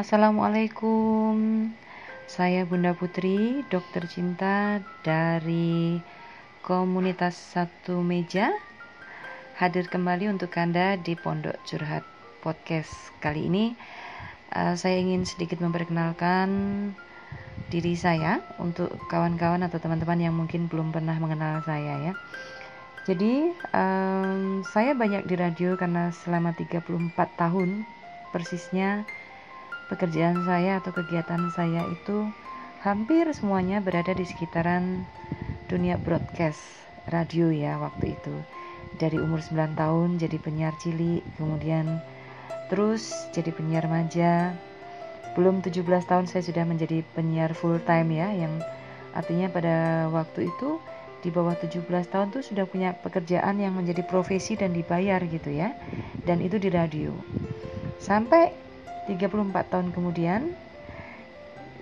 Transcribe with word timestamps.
Assalamualaikum. 0.00 1.68
Saya 2.24 2.64
Bunda 2.64 2.96
Putri, 2.96 3.60
dokter 3.68 4.08
cinta 4.08 4.80
dari 5.04 6.00
komunitas 6.64 7.36
Satu 7.36 8.00
Meja. 8.00 8.48
Hadir 9.60 9.92
kembali 9.92 10.32
untuk 10.32 10.56
Anda 10.56 10.96
di 10.96 11.12
Pondok 11.20 11.52
Curhat 11.68 12.00
Podcast. 12.40 13.12
Kali 13.20 13.52
ini 13.52 13.76
uh, 14.56 14.72
saya 14.72 14.96
ingin 14.96 15.28
sedikit 15.28 15.60
memperkenalkan 15.60 16.48
diri 17.68 17.92
saya 17.92 18.40
untuk 18.56 18.96
kawan-kawan 19.12 19.68
atau 19.68 19.84
teman-teman 19.84 20.16
yang 20.16 20.32
mungkin 20.32 20.64
belum 20.72 20.96
pernah 20.96 21.20
mengenal 21.20 21.60
saya 21.68 22.08
ya. 22.08 22.12
Jadi 23.04 23.52
um, 23.76 24.64
saya 24.64 24.96
banyak 24.96 25.28
di 25.28 25.36
radio 25.36 25.76
karena 25.76 26.08
selama 26.24 26.56
34 26.56 26.88
tahun 27.36 27.84
persisnya 28.32 29.04
pekerjaan 29.90 30.46
saya 30.46 30.78
atau 30.78 30.94
kegiatan 30.94 31.50
saya 31.50 31.82
itu 31.90 32.30
hampir 32.80 33.26
semuanya 33.34 33.82
berada 33.82 34.14
di 34.14 34.22
sekitaran 34.22 35.02
dunia 35.66 35.98
broadcast 35.98 36.62
radio 37.10 37.50
ya 37.50 37.76
waktu 37.82 38.14
itu. 38.14 38.34
Dari 38.96 39.18
umur 39.18 39.42
9 39.42 39.74
tahun 39.74 40.18
jadi 40.22 40.38
penyiar 40.38 40.74
cilik, 40.78 41.22
kemudian 41.36 41.98
terus 42.70 43.10
jadi 43.34 43.50
penyiar 43.50 43.90
maja. 43.90 44.54
Belum 45.34 45.62
17 45.62 45.82
tahun 46.06 46.26
saya 46.26 46.42
sudah 46.42 46.64
menjadi 46.66 47.02
penyiar 47.14 47.54
full 47.54 47.78
time 47.82 48.14
ya 48.14 48.30
yang 48.34 48.62
artinya 49.14 49.50
pada 49.50 50.06
waktu 50.10 50.46
itu 50.46 50.78
di 51.20 51.28
bawah 51.28 51.54
17 51.54 51.84
tahun 51.86 52.32
tuh 52.32 52.42
sudah 52.42 52.64
punya 52.64 52.96
pekerjaan 52.96 53.60
yang 53.60 53.76
menjadi 53.76 54.00
profesi 54.06 54.56
dan 54.56 54.72
dibayar 54.72 55.20
gitu 55.22 55.52
ya. 55.52 55.76
Dan 56.24 56.40
itu 56.40 56.56
di 56.56 56.72
radio. 56.72 57.12
Sampai 58.00 58.69
34 59.10 59.50
tahun 59.66 59.88
kemudian 59.90 60.54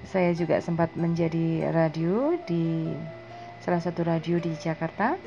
saya 0.08 0.32
juga 0.32 0.56
sempat 0.64 0.96
menjadi 0.96 1.68
radio 1.68 2.40
di 2.48 2.88
salah 3.60 3.84
satu 3.84 4.08
radio 4.08 4.40
di 4.40 4.56
Jakarta 4.56 5.20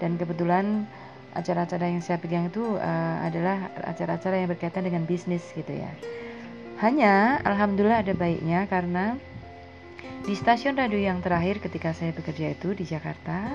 dan 0.00 0.16
kebetulan 0.16 0.88
acara-acara 1.36 1.92
yang 1.92 2.00
saya 2.00 2.16
pegang 2.16 2.48
itu 2.48 2.80
uh, 2.80 3.16
adalah 3.24 3.68
acara-acara 3.84 4.40
yang 4.40 4.48
berkaitan 4.48 4.84
dengan 4.88 5.04
bisnis 5.04 5.44
gitu 5.52 5.72
ya. 5.76 5.92
Hanya 6.80 7.44
alhamdulillah 7.44 8.00
ada 8.00 8.16
baiknya 8.16 8.64
karena 8.66 9.20
di 10.24 10.32
stasiun 10.32 10.78
radio 10.80 10.98
yang 10.98 11.20
terakhir 11.20 11.60
ketika 11.60 11.92
saya 11.92 12.16
bekerja 12.16 12.56
itu 12.56 12.72
di 12.72 12.88
Jakarta 12.88 13.52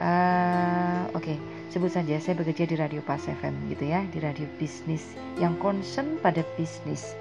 uh, 0.00 1.10
oke 1.14 1.22
okay, 1.22 1.36
sebut 1.70 1.90
saja 1.90 2.18
saya 2.22 2.34
bekerja 2.38 2.64
di 2.66 2.76
radio 2.78 3.00
Pas 3.02 3.22
FM 3.22 3.70
gitu 3.70 3.90
ya 3.90 4.02
di 4.10 4.18
radio 4.22 4.46
bisnis 4.58 5.02
yang 5.38 5.58
concern 5.58 6.18
pada 6.22 6.46
bisnis. 6.54 7.18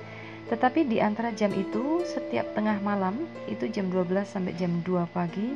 Tetapi 0.51 0.85
di 0.85 0.99
antara 0.99 1.33
jam 1.33 1.49
itu 1.55 2.03
setiap 2.05 2.51
tengah 2.53 2.77
malam 2.83 3.25
itu 3.49 3.65
jam 3.71 3.89
12 3.89 4.27
sampai 4.27 4.53
jam 4.59 4.83
2 4.85 5.09
pagi 5.15 5.55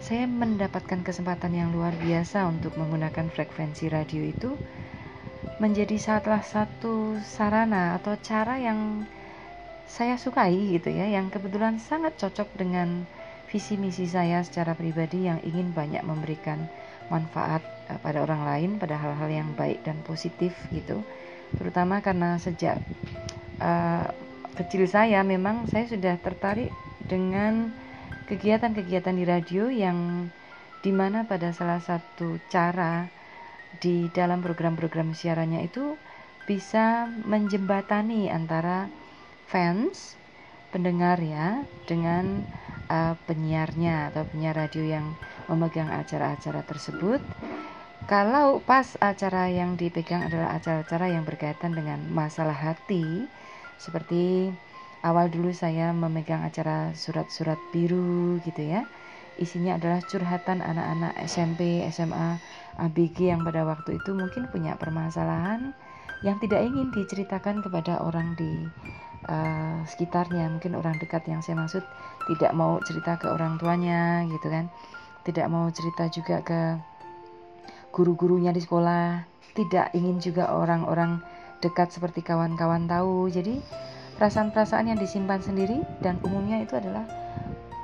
saya 0.00 0.28
mendapatkan 0.28 1.00
kesempatan 1.02 1.56
yang 1.56 1.72
luar 1.72 1.90
biasa 1.96 2.46
untuk 2.46 2.76
menggunakan 2.76 3.32
frekuensi 3.32 3.88
radio 3.88 4.22
itu 4.28 4.54
menjadi 5.56 5.96
salah 5.96 6.44
satu 6.44 7.16
sarana 7.24 7.96
atau 7.96 8.12
cara 8.20 8.60
yang 8.60 9.08
saya 9.88 10.20
sukai 10.20 10.76
gitu 10.76 10.92
ya 10.92 11.08
yang 11.08 11.32
kebetulan 11.32 11.80
sangat 11.80 12.18
cocok 12.20 12.48
dengan 12.58 13.08
visi 13.46 13.78
misi 13.78 14.06
saya 14.10 14.42
secara 14.42 14.74
pribadi 14.74 15.26
yang 15.26 15.38
ingin 15.46 15.70
banyak 15.70 16.02
memberikan 16.02 16.66
manfaat 17.08 17.62
uh, 17.86 17.98
pada 18.02 18.22
orang 18.26 18.42
lain 18.42 18.70
pada 18.82 18.98
hal-hal 18.98 19.30
yang 19.30 19.48
baik 19.54 19.82
dan 19.86 19.98
positif 20.02 20.54
gitu. 20.74 21.02
Terutama 21.54 22.02
karena 22.02 22.36
sejak 22.42 22.82
uh, 23.62 24.06
kecil 24.58 24.88
saya 24.90 25.22
memang 25.22 25.70
saya 25.70 25.86
sudah 25.86 26.18
tertarik 26.18 26.72
dengan 27.06 27.70
kegiatan-kegiatan 28.26 29.14
di 29.14 29.24
radio 29.24 29.70
yang 29.70 30.28
di 30.82 30.90
mana 30.90 31.22
pada 31.26 31.54
salah 31.54 31.78
satu 31.78 32.42
cara 32.50 33.06
di 33.78 34.10
dalam 34.10 34.42
program-program 34.42 35.14
siarannya 35.14 35.66
itu 35.66 35.94
bisa 36.46 37.10
menjembatani 37.26 38.30
antara 38.30 38.90
fans 39.50 40.18
pendengar 40.70 41.18
ya 41.22 41.62
dengan 41.86 42.44
uh, 42.90 43.14
penyiarnya 43.26 44.12
atau 44.12 44.26
penyiar 44.28 44.56
radio 44.56 44.84
yang 44.84 45.06
memegang 45.46 45.90
acara-acara 45.90 46.62
tersebut. 46.66 47.22
Kalau 48.06 48.62
pas 48.62 48.94
acara 49.02 49.50
yang 49.50 49.74
dipegang 49.74 50.30
adalah 50.30 50.54
acara-acara 50.54 51.10
yang 51.10 51.26
berkaitan 51.26 51.74
dengan 51.74 52.06
masalah 52.14 52.54
hati, 52.54 53.26
seperti 53.82 54.54
awal 55.02 55.26
dulu 55.26 55.50
saya 55.50 55.90
memegang 55.90 56.46
acara 56.46 56.94
surat-surat 56.94 57.58
biru 57.74 58.38
gitu 58.46 58.62
ya. 58.62 58.86
Isinya 59.36 59.76
adalah 59.76 60.00
curhatan 60.06 60.64
anak-anak 60.64 61.12
SMP, 61.28 61.84
SMA, 61.92 62.40
ABG 62.80 63.32
yang 63.34 63.44
pada 63.44 63.68
waktu 63.68 64.00
itu 64.00 64.16
mungkin 64.16 64.48
punya 64.48 64.78
permasalahan 64.80 65.76
yang 66.24 66.40
tidak 66.40 66.64
ingin 66.64 66.88
diceritakan 66.94 67.60
kepada 67.60 68.00
orang 68.00 68.32
di 68.40 68.64
uh, 69.28 69.82
sekitarnya. 69.86 70.48
Mungkin 70.50 70.78
orang 70.78 70.96
dekat 70.98 71.26
yang 71.28 71.42
saya 71.42 71.58
maksud 71.58 71.82
tidak 72.30 72.52
mau 72.54 72.78
cerita 72.82 73.18
ke 73.18 73.26
orang 73.30 73.58
tuanya 73.60 74.24
gitu 74.30 74.48
kan. 74.48 74.70
Tidak 75.26 75.46
mau 75.50 75.66
cerita 75.74 76.06
juga 76.10 76.42
ke 76.42 76.60
guru-gurunya 77.90 78.54
di 78.54 78.62
sekolah. 78.62 79.26
Tidak 79.56 79.96
ingin 79.96 80.22
juga 80.22 80.52
orang-orang 80.52 81.18
dekat 81.60 81.90
seperti 81.90 82.22
kawan-kawan 82.22 82.86
tahu. 82.86 83.26
Jadi 83.28 83.58
perasaan-perasaan 84.16 84.92
yang 84.94 84.98
disimpan 85.00 85.42
sendiri 85.42 85.82
dan 86.00 86.20
umumnya 86.24 86.62
itu 86.62 86.76
adalah 86.76 87.04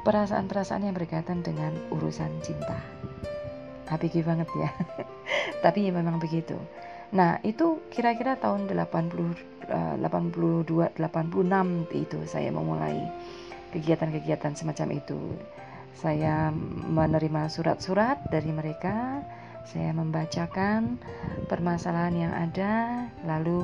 perasaan-perasaan 0.03 0.87
yang 0.87 0.95
berkaitan 0.95 1.41
dengan 1.43 1.73
urusan 1.95 2.31
cinta. 2.43 2.79
HPG 3.91 4.25
banget 4.25 4.49
ya. 4.57 4.71
Tapi 5.65 5.89
ya 5.89 5.93
memang 5.93 6.17
begitu. 6.17 6.57
Nah 7.13 7.39
itu 7.45 7.85
kira-kira 7.93 8.41
tahun 8.41 8.65
80 8.65 9.52
82 9.71 10.99
86 10.99 10.99
itu 11.95 12.19
saya 12.27 12.51
memulai 12.51 12.99
kegiatan-kegiatan 13.73 14.53
semacam 14.59 14.89
itu 14.99 15.21
saya 16.03 16.51
menerima 16.89 17.53
surat-surat 17.53 18.27
dari 18.33 18.51
mereka, 18.51 19.23
saya 19.69 19.93
membacakan 19.95 20.99
permasalahan 21.47 22.17
yang 22.27 22.33
ada, 22.35 23.07
lalu 23.23 23.63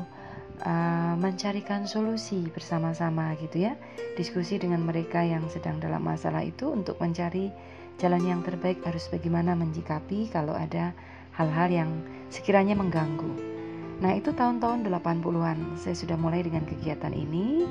uh, 0.62 1.18
mencarikan 1.18 1.88
solusi 1.88 2.46
bersama-sama 2.52 3.34
gitu 3.42 3.66
ya. 3.66 3.74
Diskusi 4.14 4.60
dengan 4.60 4.86
mereka 4.86 5.24
yang 5.24 5.50
sedang 5.50 5.82
dalam 5.82 6.04
masalah 6.04 6.46
itu 6.46 6.70
untuk 6.70 7.00
mencari 7.02 7.50
jalan 7.98 8.22
yang 8.22 8.40
terbaik 8.46 8.84
harus 8.86 9.10
bagaimana 9.10 9.58
menyikapi 9.58 10.30
kalau 10.30 10.54
ada 10.54 10.94
hal-hal 11.34 11.68
yang 11.72 11.90
sekiranya 12.30 12.78
mengganggu. 12.78 13.57
Nah, 13.98 14.14
itu 14.14 14.30
tahun-tahun 14.30 14.86
80-an 14.86 15.78
saya 15.78 15.94
sudah 15.98 16.14
mulai 16.14 16.46
dengan 16.46 16.62
kegiatan 16.62 17.10
ini. 17.10 17.66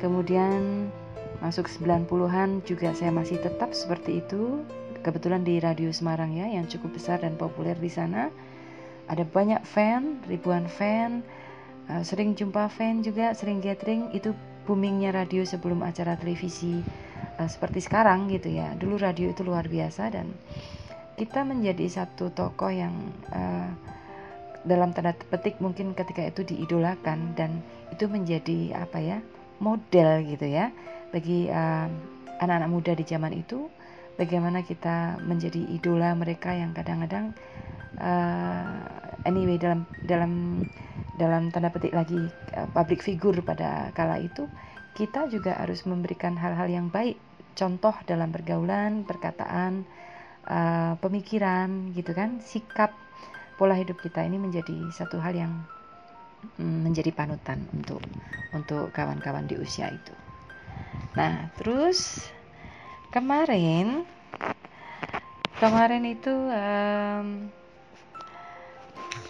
Kemudian 0.00 0.88
Masuk 1.38 1.70
90-an 1.70 2.66
juga 2.66 2.90
saya 2.98 3.14
masih 3.14 3.38
tetap 3.38 3.70
seperti 3.70 4.18
itu. 4.26 4.66
Kebetulan 5.06 5.46
di 5.46 5.62
Radio 5.62 5.94
Semarang 5.94 6.34
ya 6.34 6.50
yang 6.50 6.66
cukup 6.66 6.98
besar 6.98 7.22
dan 7.22 7.38
populer 7.38 7.78
di 7.78 7.86
sana. 7.86 8.26
Ada 9.06 9.22
banyak 9.22 9.62
fan, 9.62 10.18
ribuan 10.26 10.66
fan. 10.66 11.22
Uh, 11.86 12.02
sering 12.02 12.34
jumpa 12.34 12.66
fan 12.66 13.06
juga, 13.06 13.30
sering 13.38 13.62
gathering. 13.62 14.10
Itu 14.10 14.34
boomingnya 14.66 15.14
radio 15.14 15.46
sebelum 15.46 15.86
acara 15.86 16.18
televisi 16.18 16.82
uh, 17.38 17.46
seperti 17.46 17.86
sekarang 17.86 18.26
gitu 18.34 18.50
ya. 18.50 18.74
Dulu 18.74 18.98
radio 18.98 19.30
itu 19.30 19.46
luar 19.46 19.70
biasa 19.70 20.10
dan 20.10 20.34
kita 21.14 21.46
menjadi 21.46 22.02
satu 22.02 22.34
tokoh 22.34 22.74
yang 22.74 23.14
uh, 23.30 23.70
dalam 24.66 24.90
tanda 24.90 25.14
petik 25.14 25.62
mungkin 25.62 25.94
ketika 25.94 26.26
itu 26.26 26.42
diidolakan 26.42 27.34
dan 27.38 27.62
itu 27.94 28.10
menjadi 28.10 28.84
apa 28.86 28.98
ya 28.98 29.18
model 29.62 30.22
gitu 30.26 30.46
ya 30.46 30.70
bagi 31.10 31.50
anak 31.50 32.16
anak-anak 32.38 32.70
muda 32.70 32.92
di 32.94 33.02
zaman 33.02 33.34
itu 33.34 33.66
bagaimana 34.14 34.62
kita 34.62 35.18
menjadi 35.22 35.58
idola 35.74 36.14
mereka 36.14 36.54
yang 36.54 36.70
kadang-kadang 36.70 37.34
uh, 37.98 38.82
anyway 39.26 39.58
dalam 39.58 39.86
dalam 40.06 40.62
dalam 41.18 41.50
tanda 41.50 41.70
petik 41.74 41.90
lagi 41.94 42.30
uh, 42.54 42.68
public 42.70 43.02
figure 43.02 43.42
pada 43.42 43.90
kala 43.94 44.22
itu 44.22 44.46
kita 44.94 45.30
juga 45.30 45.54
harus 45.54 45.86
memberikan 45.86 46.34
hal-hal 46.34 46.66
yang 46.66 46.90
baik. 46.90 47.18
Contoh 47.54 47.94
dalam 48.06 48.34
pergaulan 48.34 49.06
perkataan 49.06 49.86
uh, 50.46 50.94
pemikiran 50.98 51.94
gitu 51.94 52.14
kan 52.14 52.42
sikap 52.42 52.94
pola 53.58 53.74
hidup 53.74 53.98
kita 53.98 54.22
ini 54.22 54.38
menjadi 54.38 54.88
satu 54.94 55.18
hal 55.18 55.34
yang 55.34 55.52
mm, 56.62 56.86
menjadi 56.86 57.10
panutan 57.10 57.66
untuk 57.74 57.98
untuk 58.54 58.94
kawan-kawan 58.94 59.44
di 59.50 59.58
usia 59.58 59.90
itu. 59.90 60.14
Nah, 61.18 61.50
terus 61.58 62.30
kemarin 63.10 64.06
kemarin 65.58 66.06
itu 66.06 66.30
um, 66.30 67.50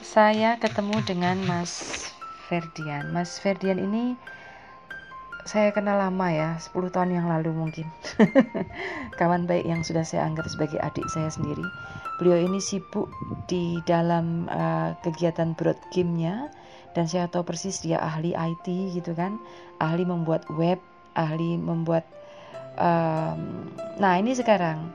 saya 0.05 0.61
ketemu 0.61 1.01
dengan 1.09 1.37
Mas 1.49 2.05
Ferdian. 2.53 3.09
Mas 3.17 3.41
Ferdian 3.41 3.81
ini 3.81 4.13
saya 5.49 5.73
kenal 5.73 5.97
lama 5.97 6.29
ya 6.29 6.61
10 6.61 6.93
tahun 6.93 7.17
yang 7.17 7.27
lalu 7.33 7.57
mungkin. 7.57 7.89
Kawan 9.19 9.49
baik 9.49 9.65
yang 9.65 9.81
sudah 9.81 10.05
saya 10.05 10.29
anggap 10.29 10.45
sebagai 10.53 10.77
adik 10.77 11.09
saya 11.09 11.33
sendiri. 11.33 11.65
Beliau 12.21 12.37
ini 12.37 12.61
sibuk 12.61 13.09
di 13.49 13.81
dalam 13.89 14.45
uh, 14.53 14.93
kegiatan 15.01 15.57
broad 15.57 15.81
game-nya. 15.89 16.53
Dan 16.93 17.09
saya 17.09 17.33
tahu 17.33 17.49
persis 17.49 17.81
dia 17.81 17.97
ahli 17.97 18.37
IT 18.37 18.69
gitu 18.93 19.17
kan. 19.17 19.41
Ahli 19.81 20.05
membuat 20.05 20.45
web 20.53 20.85
ahli 21.17 21.57
membuat 21.57 22.05
um, 22.77 23.73
nah 23.97 24.21
ini 24.21 24.37
sekarang 24.37 24.93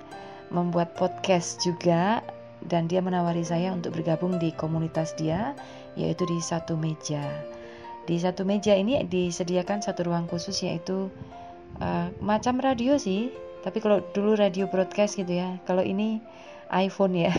membuat 0.54 0.94
podcast 0.94 1.58
juga. 1.66 2.22
Dan 2.62 2.86
dia 2.86 3.02
menawari 3.02 3.42
saya 3.42 3.74
untuk 3.74 3.98
bergabung 3.98 4.38
di 4.38 4.54
komunitas 4.54 5.18
dia 5.18 5.58
yaitu 6.00 6.24
di 6.30 6.40
satu 6.40 6.80
meja 6.80 7.20
di 8.04 8.20
satu 8.20 8.44
meja 8.44 8.76
ini 8.76 9.00
disediakan 9.08 9.80
satu 9.80 10.04
ruang 10.08 10.28
khusus 10.28 10.60
yaitu 10.64 11.08
uh, 11.80 12.12
macam 12.20 12.60
radio 12.60 13.00
sih, 13.00 13.32
tapi 13.64 13.80
kalau 13.80 14.04
dulu 14.12 14.36
radio 14.36 14.68
broadcast 14.68 15.16
gitu 15.16 15.40
ya. 15.40 15.56
Kalau 15.64 15.82
ini 15.82 16.20
iPhone 16.74 17.16
ya. 17.16 17.32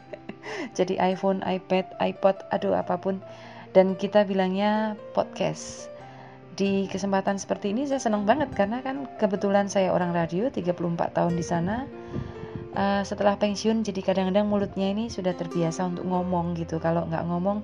Jadi 0.78 0.96
iPhone, 0.96 1.44
iPad, 1.44 2.00
iPod, 2.00 2.48
aduh 2.48 2.72
apa 2.72 2.96
pun 2.96 3.20
dan 3.76 3.94
kita 3.94 4.24
bilangnya 4.24 4.96
podcast. 5.12 5.92
Di 6.58 6.90
kesempatan 6.90 7.40
seperti 7.40 7.72
ini 7.72 7.88
saya 7.88 8.02
senang 8.02 8.28
banget 8.28 8.52
karena 8.52 8.84
kan 8.84 9.08
kebetulan 9.16 9.70
saya 9.70 9.94
orang 9.94 10.12
radio 10.12 10.48
34 10.48 11.16
tahun 11.16 11.34
di 11.36 11.44
sana. 11.44 11.84
Uh, 12.70 13.02
setelah 13.02 13.34
pensiun 13.34 13.82
jadi 13.82 13.98
kadang-kadang 13.98 14.46
mulutnya 14.46 14.94
ini 14.94 15.10
sudah 15.10 15.34
terbiasa 15.34 15.86
untuk 15.90 16.06
ngomong 16.06 16.56
gitu. 16.56 16.78
Kalau 16.80 17.04
nggak 17.04 17.24
ngomong 17.26 17.60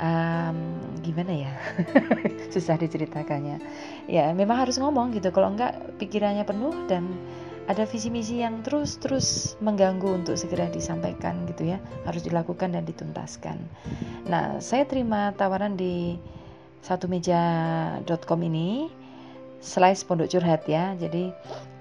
um, 0.00 0.56
gimana 1.04 1.32
ya? 1.46 1.52
Susah 2.54 2.80
diceritakannya. 2.80 3.62
Ya 4.10 4.32
memang 4.34 4.64
harus 4.64 4.80
ngomong 4.80 5.14
gitu. 5.14 5.30
Kalau 5.30 5.52
enggak 5.52 5.76
pikirannya 6.00 6.42
penuh 6.42 6.74
dan 6.90 7.06
ada 7.70 7.86
visi 7.86 8.10
misi 8.10 8.42
yang 8.42 8.66
terus 8.66 8.98
terus 8.98 9.54
mengganggu 9.62 10.24
untuk 10.24 10.34
segera 10.34 10.66
disampaikan 10.72 11.46
gitu 11.46 11.70
ya. 11.70 11.78
Harus 12.08 12.26
dilakukan 12.26 12.74
dan 12.74 12.82
dituntaskan. 12.88 13.60
Nah 14.26 14.58
saya 14.58 14.88
terima 14.88 15.30
tawaran 15.36 15.78
di 15.78 16.18
satu 16.80 17.06
meja.com 17.06 18.40
ini 18.40 18.88
slice 19.60 20.02
pondok 20.02 20.32
curhat 20.32 20.66
ya. 20.66 20.96
Jadi 20.96 21.30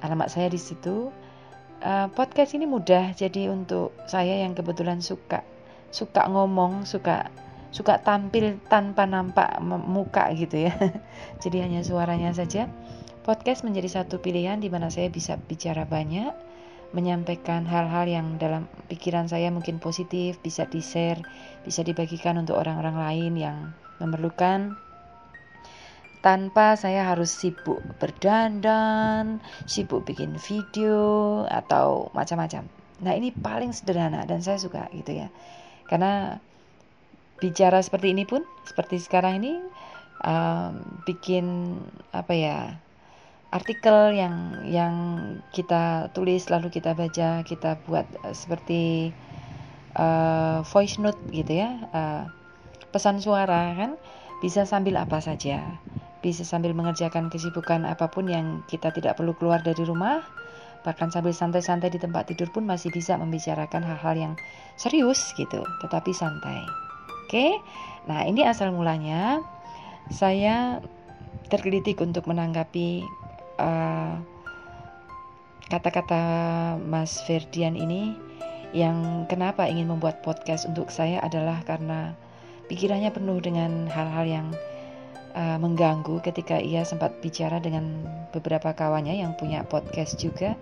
alamat 0.05 0.29
saya 0.29 0.51
di 0.51 0.59
situ. 0.59 1.09
Uh, 1.79 2.11
podcast 2.11 2.59
ini 2.59 2.67
mudah 2.67 3.15
jadi 3.15 3.55
untuk 3.55 3.95
saya 4.03 4.43
yang 4.43 4.51
kebetulan 4.51 4.99
suka 4.99 5.47
suka 5.95 6.27
ngomong 6.27 6.83
suka 6.83 7.31
suka 7.69 8.01
tampil 8.01 8.57
tanpa 8.67 9.05
nampak 9.05 9.61
muka 9.63 10.29
gitu 10.33 10.69
ya. 10.69 10.73
Jadi 11.43 11.61
hanya 11.61 11.81
suaranya 11.85 12.33
saja. 12.33 12.69
Podcast 13.25 13.61
menjadi 13.61 14.01
satu 14.01 14.17
pilihan 14.23 14.57
di 14.57 14.73
mana 14.73 14.89
saya 14.89 15.11
bisa 15.13 15.37
bicara 15.37 15.85
banyak, 15.85 16.33
menyampaikan 16.97 17.67
hal-hal 17.69 18.09
yang 18.09 18.41
dalam 18.41 18.65
pikiran 18.89 19.29
saya 19.29 19.53
mungkin 19.53 19.77
positif, 19.77 20.41
bisa 20.41 20.65
di-share, 20.65 21.21
bisa 21.61 21.85
dibagikan 21.85 22.41
untuk 22.41 22.57
orang-orang 22.57 22.97
lain 22.97 23.33
yang 23.37 23.57
memerlukan 24.01 24.73
tanpa 26.19 26.75
saya 26.75 27.07
harus 27.07 27.31
sibuk 27.31 27.79
berdandan, 28.01 29.39
sibuk 29.63 30.03
bikin 30.03 30.35
video 30.35 31.43
atau 31.47 32.11
macam-macam. 32.11 32.67
Nah, 32.99 33.15
ini 33.15 33.31
paling 33.31 33.71
sederhana 33.71 34.27
dan 34.27 34.43
saya 34.43 34.59
suka 34.59 34.91
gitu 34.91 35.15
ya. 35.15 35.31
Karena 35.87 36.43
bicara 37.39 37.79
seperti 37.79 38.11
ini 38.11 38.23
pun 38.27 38.43
seperti 38.67 38.99
sekarang 38.99 39.43
ini 39.43 39.59
um, 40.23 40.83
bikin 41.07 41.75
apa 42.11 42.33
ya 42.35 42.57
artikel 43.49 44.13
yang 44.13 44.61
yang 44.67 44.95
kita 45.55 46.13
tulis 46.13 46.51
lalu 46.53 46.69
kita 46.69 46.93
baca 46.93 47.41
kita 47.41 47.81
buat 47.87 48.05
uh, 48.21 48.35
seperti 48.35 49.09
uh, 49.97 50.61
voice 50.67 51.01
note 51.01 51.17
gitu 51.33 51.65
ya 51.65 51.71
uh, 51.95 52.23
pesan 52.91 53.21
suara 53.21 53.73
kan? 53.77 53.95
Bisa 54.39 54.63
sambil 54.63 54.95
apa 54.97 55.19
saja. 55.19 55.77
Bisa 56.19 56.43
sambil 56.43 56.75
mengerjakan 56.75 57.31
kesibukan 57.31 57.87
apa 57.87 58.11
pun 58.11 58.27
yang 58.27 58.63
kita 58.67 58.91
tidak 58.91 59.19
perlu 59.19 59.35
keluar 59.35 59.63
dari 59.63 59.83
rumah. 59.83 60.23
Bahkan 60.83 61.11
sambil 61.11 61.35
santai-santai 61.35 61.91
di 61.91 61.99
tempat 61.99 62.31
tidur 62.31 62.47
pun 62.55 62.63
masih 62.63 62.87
bisa 62.91 63.19
membicarakan 63.19 63.83
hal-hal 63.83 64.15
yang 64.15 64.33
serius 64.79 65.35
gitu 65.35 65.59
tetapi 65.83 66.15
santai 66.15 66.88
Oke, 67.29 67.61
nah 68.09 68.25
ini 68.25 68.41
asal 68.41 68.73
mulanya 68.73 69.45
saya 70.09 70.81
tergelitik 71.53 72.01
untuk 72.01 72.25
menanggapi 72.25 73.05
eh, 73.61 74.13
kata-kata 75.69 76.23
Mas 76.81 77.21
Ferdian 77.29 77.77
ini. 77.77 78.17
Yang 78.73 79.29
kenapa 79.29 79.69
ingin 79.69 79.93
membuat 79.93 80.25
podcast 80.25 80.65
untuk 80.65 80.89
saya 80.89 81.21
adalah 81.21 81.61
karena 81.69 82.17
pikirannya 82.65 83.13
penuh 83.13 83.37
dengan 83.37 83.85
hal-hal 83.85 84.25
yang 84.25 84.47
uh, 85.37 85.61
mengganggu 85.61 86.25
ketika 86.25 86.57
ia 86.57 86.81
sempat 86.81 87.13
bicara 87.21 87.61
dengan 87.61 88.09
beberapa 88.33 88.73
kawannya 88.73 89.21
yang 89.21 89.37
punya 89.37 89.65
podcast 89.69 90.17
juga 90.17 90.57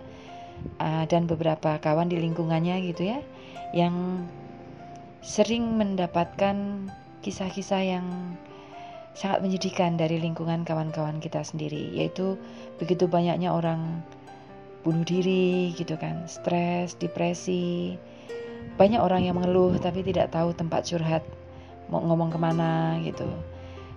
uh, 0.84 1.04
dan 1.08 1.28
beberapa 1.28 1.80
kawan 1.80 2.12
di 2.12 2.16
lingkungannya 2.16 2.80
gitu 2.92 3.12
ya 3.12 3.20
yang 3.76 4.24
sering 5.28 5.76
mendapatkan 5.76 6.88
kisah-kisah 7.20 7.82
yang 7.84 8.06
sangat 9.12 9.44
menyedihkan 9.44 10.00
dari 10.00 10.16
lingkungan 10.16 10.64
kawan-kawan 10.64 11.20
kita 11.20 11.44
sendiri, 11.44 11.92
yaitu 11.92 12.40
begitu 12.80 13.04
banyaknya 13.04 13.52
orang 13.52 14.00
bunuh 14.88 15.04
diri 15.04 15.76
gitu 15.76 16.00
kan, 16.00 16.24
stres, 16.24 16.96
depresi, 16.96 18.00
banyak 18.80 19.04
orang 19.04 19.28
yang 19.28 19.36
mengeluh 19.36 19.76
tapi 19.76 20.00
tidak 20.00 20.32
tahu 20.32 20.56
tempat 20.56 20.88
curhat, 20.88 21.20
mau 21.92 22.00
ngomong 22.00 22.32
ke 22.32 22.38
mana 22.40 22.96
gitu. 23.04 23.28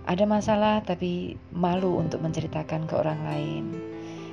Ada 0.04 0.28
masalah 0.28 0.84
tapi 0.84 1.40
malu 1.48 1.96
untuk 1.96 2.20
menceritakan 2.20 2.84
ke 2.84 2.92
orang 2.92 3.24
lain. 3.24 3.64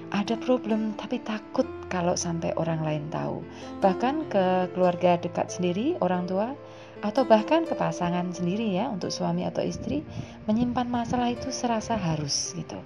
Ada 0.10 0.36
problem 0.42 0.98
tapi 1.00 1.22
takut 1.24 1.69
kalau 1.88 2.18
sampai 2.18 2.51
orang 2.57 2.81
lain 2.81 3.08
tahu. 3.13 3.46
Bahkan 3.79 4.34
ke 4.34 4.74
keluarga 4.74 5.22
dekat 5.22 5.53
sendiri, 5.53 5.94
orang 6.01 6.25
tua, 6.25 6.58
atau 7.00 7.24
bahkan 7.24 7.63
ke 7.63 7.75
pasangan 7.75 8.27
sendiri 8.36 8.75
ya 8.75 8.91
untuk 8.91 9.08
suami 9.08 9.48
atau 9.48 9.63
istri 9.63 10.03
menyimpan 10.48 10.88
masalah 10.88 11.32
itu 11.32 11.48
serasa 11.51 11.96
harus 11.96 12.51
gitu. 12.56 12.79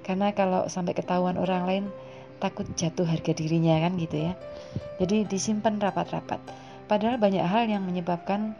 Karena 0.00 0.32
kalau 0.32 0.64
sampai 0.72 0.96
ketahuan 0.96 1.36
orang 1.36 1.62
lain 1.68 1.84
takut 2.40 2.64
jatuh 2.78 3.04
harga 3.04 3.36
dirinya 3.36 3.76
kan 3.82 4.00
gitu 4.00 4.30
ya. 4.30 4.32
Jadi 4.96 5.28
disimpan 5.28 5.76
rapat-rapat. 5.76 6.40
Padahal 6.88 7.20
banyak 7.20 7.44
hal 7.44 7.68
yang 7.68 7.84
menyebabkan 7.84 8.56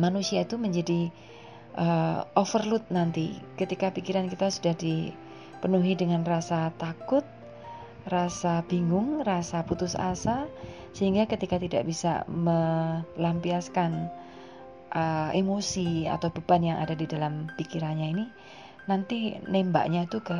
manusia 0.00 0.48
itu 0.48 0.56
menjadi 0.56 1.12
uh, 1.76 2.24
overload 2.32 2.88
nanti. 2.88 3.36
Ketika 3.60 3.92
pikiran 3.92 4.32
kita 4.32 4.48
sudah 4.48 4.72
dipenuhi 4.72 5.92
dengan 5.92 6.24
rasa 6.24 6.72
takut 6.80 7.26
rasa 8.08 8.66
bingung, 8.66 9.22
rasa 9.22 9.62
putus 9.62 9.94
asa, 9.94 10.50
sehingga 10.92 11.26
ketika 11.30 11.56
tidak 11.56 11.86
bisa 11.86 12.26
melampiaskan 12.28 14.10
uh, 14.92 15.30
emosi 15.32 16.06
atau 16.10 16.28
beban 16.34 16.62
yang 16.62 16.78
ada 16.82 16.92
di 16.92 17.06
dalam 17.06 17.48
pikirannya 17.54 18.08
ini 18.12 18.26
nanti 18.90 19.38
nembaknya 19.46 20.10
itu 20.10 20.18
ke 20.18 20.34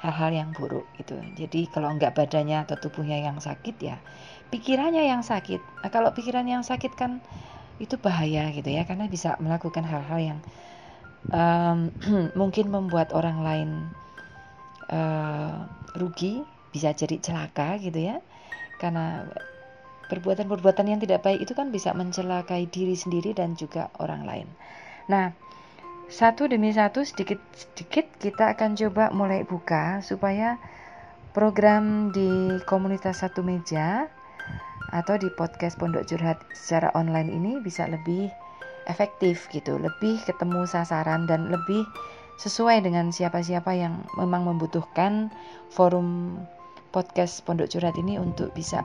hal-hal 0.00 0.32
yang 0.32 0.50
buruk 0.56 0.88
gitu. 0.96 1.16
Jadi 1.36 1.68
kalau 1.68 1.92
enggak 1.92 2.16
badannya 2.16 2.64
atau 2.64 2.76
tubuhnya 2.80 3.20
yang 3.20 3.36
sakit 3.40 3.76
ya 3.80 3.96
pikirannya 4.50 5.06
yang 5.06 5.22
sakit. 5.26 5.58
Nah, 5.82 5.90
kalau 5.90 6.14
pikiran 6.14 6.46
yang 6.46 6.62
sakit 6.62 6.94
kan 6.94 7.18
itu 7.76 8.00
bahaya 8.00 8.48
gitu 8.56 8.72
ya 8.72 8.88
karena 8.88 9.04
bisa 9.04 9.36
melakukan 9.36 9.84
hal-hal 9.84 10.16
yang 10.16 10.40
um, 11.28 11.92
mungkin 12.40 12.72
membuat 12.72 13.12
orang 13.12 13.44
lain 13.44 13.70
uh, 14.88 15.68
rugi, 15.98 16.40
bisa 16.76 16.92
jadi 16.92 17.16
celaka 17.16 17.80
gitu 17.80 17.96
ya. 18.12 18.20
Karena 18.76 19.24
perbuatan-perbuatan 20.12 20.86
yang 20.92 21.00
tidak 21.00 21.24
baik 21.24 21.48
itu 21.48 21.56
kan 21.56 21.72
bisa 21.72 21.96
mencelakai 21.96 22.68
diri 22.68 22.92
sendiri 22.92 23.32
dan 23.32 23.56
juga 23.56 23.88
orang 23.96 24.28
lain. 24.28 24.48
Nah, 25.08 25.32
satu 26.06 26.46
demi 26.46 26.70
satu 26.70 27.02
sedikit-sedikit 27.02 28.20
kita 28.20 28.54
akan 28.54 28.76
coba 28.76 29.10
mulai 29.10 29.42
buka 29.42 30.04
supaya 30.04 30.60
program 31.34 32.14
di 32.14 32.60
komunitas 32.68 33.26
satu 33.26 33.42
meja 33.42 34.06
atau 34.94 35.18
di 35.18 35.26
podcast 35.34 35.74
Pondok 35.74 36.06
Curhat 36.06 36.38
secara 36.54 36.94
online 36.94 37.32
ini 37.34 37.52
bisa 37.58 37.90
lebih 37.90 38.30
efektif 38.86 39.50
gitu, 39.50 39.82
lebih 39.82 40.22
ketemu 40.22 40.62
sasaran 40.70 41.26
dan 41.26 41.50
lebih 41.50 41.82
sesuai 42.38 42.86
dengan 42.86 43.10
siapa-siapa 43.10 43.74
yang 43.74 44.06
memang 44.14 44.46
membutuhkan 44.46 45.34
forum 45.74 46.38
podcast 46.92 47.42
Pondok 47.46 47.70
Curhat 47.70 47.96
ini 47.98 48.18
untuk 48.20 48.52
bisa 48.54 48.82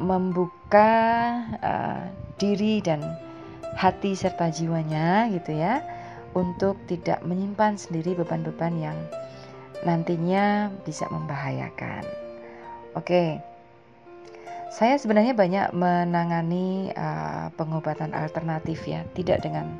membuka 0.00 0.90
uh, 1.62 2.04
diri 2.40 2.82
dan 2.82 3.02
hati 3.78 4.12
serta 4.12 4.52
jiwanya 4.52 5.30
gitu 5.32 5.56
ya 5.56 5.80
untuk 6.32 6.76
tidak 6.88 7.20
menyimpan 7.24 7.76
sendiri 7.76 8.16
beban-beban 8.16 8.74
yang 8.80 8.98
nantinya 9.84 10.70
bisa 10.86 11.06
membahayakan. 11.10 12.04
Oke. 12.96 13.40
Saya 14.72 14.96
sebenarnya 14.96 15.36
banyak 15.36 15.76
menangani 15.76 16.96
uh, 16.96 17.52
pengobatan 17.60 18.16
alternatif 18.16 18.88
ya, 18.88 19.04
tidak 19.12 19.44
dengan 19.44 19.76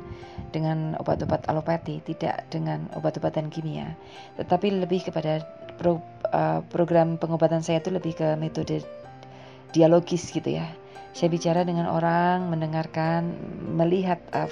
dengan 0.53 0.93
obat-obat 1.01 1.49
alopati, 1.49 1.97
tidak 2.05 2.45
dengan 2.53 2.85
obat-obatan 2.93 3.49
kimia, 3.49 3.97
tetapi 4.37 4.69
lebih 4.85 5.01
kepada 5.09 5.41
pro, 5.77 5.99
uh, 6.29 6.61
program 6.69 7.17
pengobatan 7.17 7.61
saya 7.61 7.79
itu 7.81 7.89
lebih 7.93 8.17
ke 8.17 8.35
metode 8.39 8.81
dialogis 9.73 10.29
gitu 10.29 10.57
ya. 10.57 10.67
Saya 11.13 11.29
bicara 11.29 11.61
dengan 11.61 11.85
orang, 11.85 12.49
mendengarkan, 12.49 13.37
melihat 13.77 14.17
uh, 14.33 14.49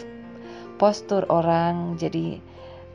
postur 0.77 1.25
orang, 1.29 1.97
jadi 1.97 2.37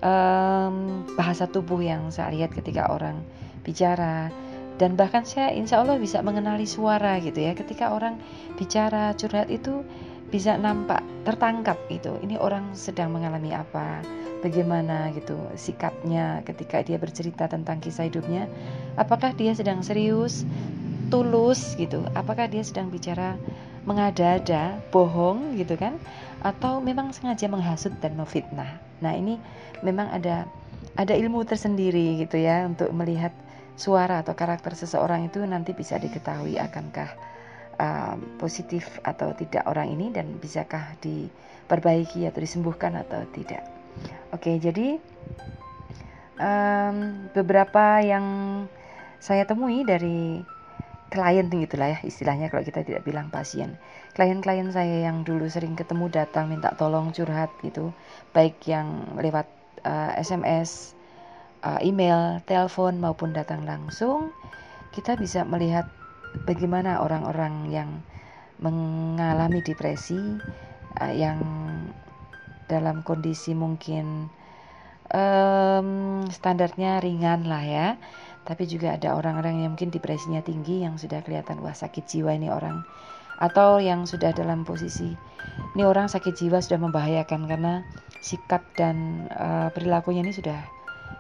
um, 0.03 1.07
bahasa 1.19 1.51
tubuh 1.51 1.83
yang 1.83 2.11
saya 2.15 2.35
lihat 2.35 2.55
ketika 2.55 2.91
orang 2.91 3.23
bicara. 3.67 4.31
Dan 4.77 4.93
bahkan 4.93 5.25
saya 5.25 5.57
insya 5.57 5.81
Allah 5.81 5.97
bisa 5.97 6.21
mengenali 6.21 6.69
suara 6.69 7.17
gitu 7.19 7.41
ya. 7.41 7.57
Ketika 7.57 7.97
orang 7.97 8.21
bicara 8.61 9.17
curhat 9.17 9.49
itu 9.49 9.83
bisa 10.27 10.59
nampak 10.59 11.01
tertangkap 11.23 11.79
itu 11.87 12.19
ini 12.19 12.35
orang 12.35 12.75
sedang 12.75 13.15
mengalami 13.15 13.55
apa 13.55 14.03
bagaimana 14.41 15.13
gitu 15.17 15.37
sikapnya 15.57 16.43
ketika 16.45 16.83
dia 16.83 16.97
bercerita 17.01 17.49
tentang 17.49 17.81
kisah 17.81 18.09
hidupnya. 18.09 18.49
Apakah 18.97 19.33
dia 19.37 19.53
sedang 19.53 19.81
serius 19.81 20.45
tulus 21.09 21.79
gitu? 21.79 22.03
Apakah 22.19 22.51
dia 22.51 22.65
sedang 22.67 22.91
bicara 22.91 23.39
mengada-ada 23.87 24.81
bohong 24.91 25.55
gitu 25.57 25.79
kan? 25.79 25.97
Atau 26.43 26.83
memang 26.83 27.15
sengaja 27.15 27.47
menghasut 27.47 27.95
dan 28.03 28.19
memfitnah? 28.19 28.83
Nah 29.01 29.13
ini 29.15 29.39
memang 29.81 30.11
ada 30.11 30.49
ada 30.97 31.13
ilmu 31.13 31.45
tersendiri 31.45 32.25
gitu 32.25 32.41
ya 32.41 32.65
untuk 32.65 32.89
melihat 32.93 33.33
suara 33.77 34.25
atau 34.25 34.33
karakter 34.33 34.73
seseorang 34.73 35.29
itu 35.29 35.45
nanti 35.45 35.77
bisa 35.77 36.01
diketahui 36.01 36.57
akankah 36.57 37.13
uh, 37.77 38.17
positif 38.41 38.89
atau 39.05 39.37
tidak 39.37 39.69
orang 39.69 39.93
ini 39.93 40.09
dan 40.09 40.41
bisakah 40.41 40.97
diperbaiki 41.05 42.25
atau 42.25 42.41
disembuhkan 42.41 42.97
atau 42.97 43.23
tidak. 43.37 43.63
Oke, 44.35 44.59
jadi 44.59 45.01
um, 46.41 46.97
beberapa 47.33 48.01
yang 48.05 48.27
saya 49.23 49.49
temui 49.49 49.83
dari 49.83 50.45
klien 51.07 51.47
gitulah 51.47 51.97
ya 51.97 51.99
istilahnya 52.03 52.51
kalau 52.51 52.67
kita 52.67 52.83
tidak 52.83 53.07
bilang 53.07 53.31
pasien. 53.31 53.79
Klien-klien 54.13 54.69
saya 54.73 55.07
yang 55.07 55.23
dulu 55.23 55.47
sering 55.47 55.79
ketemu 55.79 56.11
datang 56.11 56.51
minta 56.51 56.73
tolong 56.75 57.13
curhat 57.15 57.53
gitu, 57.63 57.93
baik 58.33 58.59
yang 58.67 59.17
lewat 59.21 59.47
uh, 59.85 60.13
SMS 60.19 60.97
uh, 61.63 61.79
email, 61.85 62.43
telepon 62.49 62.99
maupun 62.99 63.33
datang 63.37 63.63
langsung, 63.65 64.33
kita 64.93 65.15
bisa 65.21 65.45
melihat 65.45 65.87
bagaimana 66.49 67.01
orang-orang 67.01 67.71
yang 67.71 67.91
mengalami 68.59 69.61
depresi 69.61 70.19
uh, 71.01 71.13
yang 71.13 71.39
dalam 72.67 73.03
kondisi 73.07 73.55
mungkin 73.55 74.31
um, 75.11 75.89
standarnya 76.31 77.03
ringan 77.03 77.47
lah 77.47 77.65
ya. 77.65 77.89
Tapi 78.47 78.63
juga 78.71 78.95
ada 78.95 79.19
orang-orang 79.19 79.67
yang 79.67 79.75
mungkin 79.75 79.91
depresinya 79.91 80.39
tinggi 80.39 80.87
yang 80.87 80.95
sudah 81.03 81.19
kelihatan 81.27 81.59
wah 81.63 81.75
sakit 81.75 82.07
jiwa 82.07 82.31
ini 82.31 82.47
orang. 82.47 82.87
Atau 83.43 83.83
yang 83.83 84.07
sudah 84.07 84.31
dalam 84.33 84.63
posisi 84.63 85.11
ini 85.77 85.83
orang 85.85 86.09
sakit 86.09 86.33
jiwa 86.33 86.63
sudah 86.63 86.81
membahayakan 86.81 87.45
karena 87.45 87.85
sikap 88.25 88.65
dan 88.81 89.29
uh, 89.35 89.69
perilakunya 89.77 90.25
ini 90.25 90.33
sudah 90.33 90.57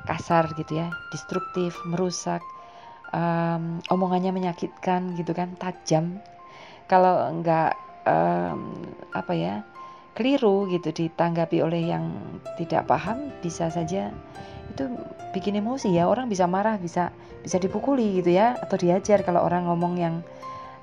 kasar 0.09 0.49
gitu 0.57 0.81
ya, 0.81 0.89
destruktif, 1.13 1.77
merusak, 1.85 2.41
um, 3.13 3.83
omongannya 3.91 4.33
menyakitkan 4.33 5.19
gitu 5.19 5.37
kan, 5.37 5.59
tajam. 5.61 6.23
Kalau 6.87 7.27
enggak 7.29 7.77
um, 8.07 8.81
apa 9.13 9.33
ya, 9.35 9.55
keliru 10.17 10.65
gitu 10.73 10.91
ditanggapi 10.91 11.61
oleh 11.61 11.93
yang 11.93 12.17
tidak 12.57 12.89
paham, 12.89 13.29
bisa 13.45 13.69
saja 13.69 14.11
itu 14.73 14.85
bikin 15.37 15.61
emosi 15.61 15.93
ya. 15.93 16.09
Orang 16.09 16.33
bisa 16.33 16.49
marah, 16.49 16.81
bisa 16.81 17.13
bisa 17.45 17.61
dipukuli 17.61 18.25
gitu 18.25 18.33
ya, 18.33 18.57
atau 18.57 18.81
diajar 18.81 19.23
kalau 19.23 19.45
orang 19.45 19.69
ngomong 19.69 19.95
yang 20.01 20.15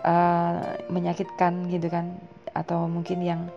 uh, 0.05 0.61
menyakitkan 0.93 1.67
gitu 1.73 1.89
kan, 1.89 2.13
atau 2.53 2.85
mungkin 2.85 3.25
yang 3.25 3.49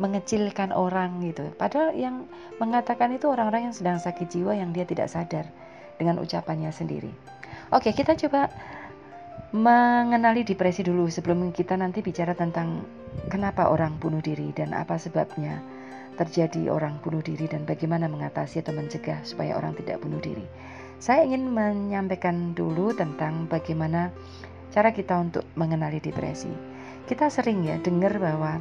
mengecilkan 0.00 0.72
orang 0.72 1.20
gitu. 1.20 1.52
Padahal 1.58 1.92
yang 1.92 2.24
mengatakan 2.56 3.12
itu 3.12 3.28
orang-orang 3.28 3.70
yang 3.70 3.74
sedang 3.76 3.98
sakit 4.00 4.30
jiwa 4.30 4.56
yang 4.56 4.72
dia 4.72 4.88
tidak 4.88 5.12
sadar 5.12 5.44
dengan 5.98 6.22
ucapannya 6.22 6.70
sendiri. 6.70 7.10
Oke, 7.74 7.92
kita 7.92 8.16
coba 8.16 8.48
mengenali 9.48 10.44
depresi 10.44 10.84
dulu 10.84 11.08
sebelum 11.08 11.48
kita 11.56 11.72
nanti 11.80 12.04
bicara 12.04 12.36
tentang 12.36 12.84
kenapa 13.32 13.72
orang 13.72 13.96
bunuh 13.96 14.20
diri 14.20 14.52
dan 14.52 14.76
apa 14.76 15.00
sebabnya 15.00 15.64
terjadi 16.20 16.68
orang 16.68 17.00
bunuh 17.00 17.24
diri 17.24 17.48
dan 17.48 17.64
bagaimana 17.64 18.10
mengatasi 18.12 18.60
atau 18.60 18.76
mencegah 18.76 19.24
supaya 19.24 19.56
orang 19.56 19.72
tidak 19.78 20.04
bunuh 20.04 20.20
diri. 20.20 20.44
Saya 20.98 21.24
ingin 21.24 21.48
menyampaikan 21.48 22.52
dulu 22.52 22.92
tentang 22.92 23.46
bagaimana 23.48 24.10
cara 24.74 24.92
kita 24.92 25.16
untuk 25.16 25.46
mengenali 25.54 26.02
depresi. 26.02 26.50
Kita 27.06 27.32
sering 27.32 27.64
ya 27.64 27.80
dengar 27.80 28.20
bahwa 28.20 28.60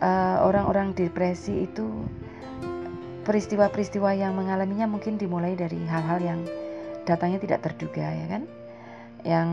eh, 0.00 0.36
orang-orang 0.40 0.96
depresi 0.96 1.68
itu 1.68 2.06
peristiwa-peristiwa 3.28 4.16
yang 4.16 4.32
mengalaminya 4.38 4.88
mungkin 4.88 5.20
dimulai 5.20 5.52
dari 5.52 5.84
hal-hal 5.84 6.22
yang 6.24 6.40
datangnya 7.04 7.42
tidak 7.42 7.60
terduga 7.60 8.06
ya 8.06 8.26
kan 8.30 8.48
yang 9.24 9.48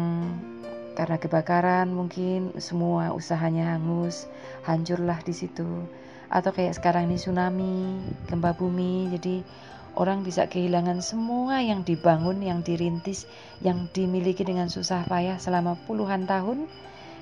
karena 0.97 1.21
kebakaran 1.21 1.93
mungkin 1.93 2.57
semua 2.57 3.13
usahanya 3.13 3.77
hangus 3.77 4.25
hancurlah 4.65 5.21
di 5.21 5.33
situ. 5.33 5.86
Atau 6.27 6.51
kayak 6.51 6.75
sekarang 6.75 7.07
ini 7.07 7.15
tsunami 7.21 8.03
gempa 8.27 8.51
bumi 8.57 9.13
jadi 9.15 9.45
orang 9.97 10.21
bisa 10.21 10.45
kehilangan 10.45 11.01
semua 11.01 11.59
yang 11.65 11.81
dibangun 11.81 12.41
yang 12.45 12.62
dirintis 12.62 13.25
yang 13.65 13.89
dimiliki 13.91 14.45
dengan 14.45 14.69
susah 14.69 15.03
payah 15.09 15.41
selama 15.41 15.74
puluhan 15.89 16.29
tahun 16.29 16.69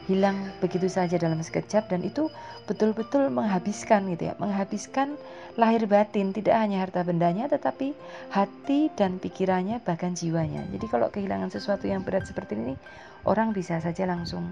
hilang 0.05 0.53
begitu 0.61 0.85
saja 0.85 1.17
dalam 1.17 1.41
sekejap 1.41 1.89
dan 1.89 2.05
itu 2.05 2.29
betul-betul 2.69 3.29
menghabiskan 3.33 4.05
gitu 4.13 4.29
ya. 4.29 4.33
Menghabiskan 4.37 5.17
lahir 5.57 5.89
batin 5.89 6.29
tidak 6.33 6.57
hanya 6.57 6.85
harta 6.85 7.01
bendanya 7.01 7.49
tetapi 7.49 7.97
hati 8.29 8.93
dan 8.93 9.17
pikirannya 9.17 9.81
bahkan 9.81 10.13
jiwanya. 10.13 10.65
Jadi 10.69 10.85
kalau 10.85 11.09
kehilangan 11.09 11.49
sesuatu 11.49 11.89
yang 11.89 12.05
berat 12.05 12.29
seperti 12.29 12.57
ini 12.57 12.75
orang 13.25 13.53
bisa 13.53 13.81
saja 13.81 14.05
langsung 14.05 14.45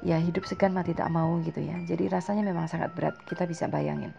ya 0.00 0.16
hidup 0.16 0.48
segan 0.48 0.72
mati 0.72 0.96
tak 0.96 1.12
mau 1.12 1.36
gitu 1.44 1.60
ya. 1.60 1.76
Jadi 1.84 2.08
rasanya 2.08 2.40
memang 2.40 2.64
sangat 2.68 2.96
berat 2.96 3.20
kita 3.28 3.44
bisa 3.44 3.68
bayangin. 3.68 4.16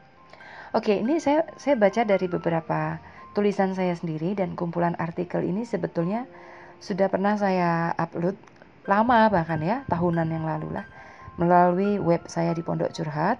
Oke 0.71 1.01
ini 1.01 1.17
saya 1.17 1.49
saya 1.57 1.75
baca 1.75 2.05
dari 2.05 2.29
beberapa 2.29 3.01
tulisan 3.33 3.73
saya 3.73 3.97
sendiri 3.97 4.37
dan 4.37 4.53
kumpulan 4.53 4.93
artikel 4.99 5.41
ini 5.41 5.65
sebetulnya 5.65 6.27
sudah 6.81 7.07
pernah 7.07 7.37
saya 7.37 7.93
upload 7.95 8.35
lama 8.89 9.29
bahkan 9.29 9.61
ya 9.61 9.83
tahunan 9.87 10.27
yang 10.29 10.45
lalu 10.45 10.73
lah. 10.73 10.85
Melalui 11.37 11.97
web 12.01 12.25
saya 12.27 12.53
di 12.53 12.61
Pondok 12.65 12.93
Curhat 12.93 13.39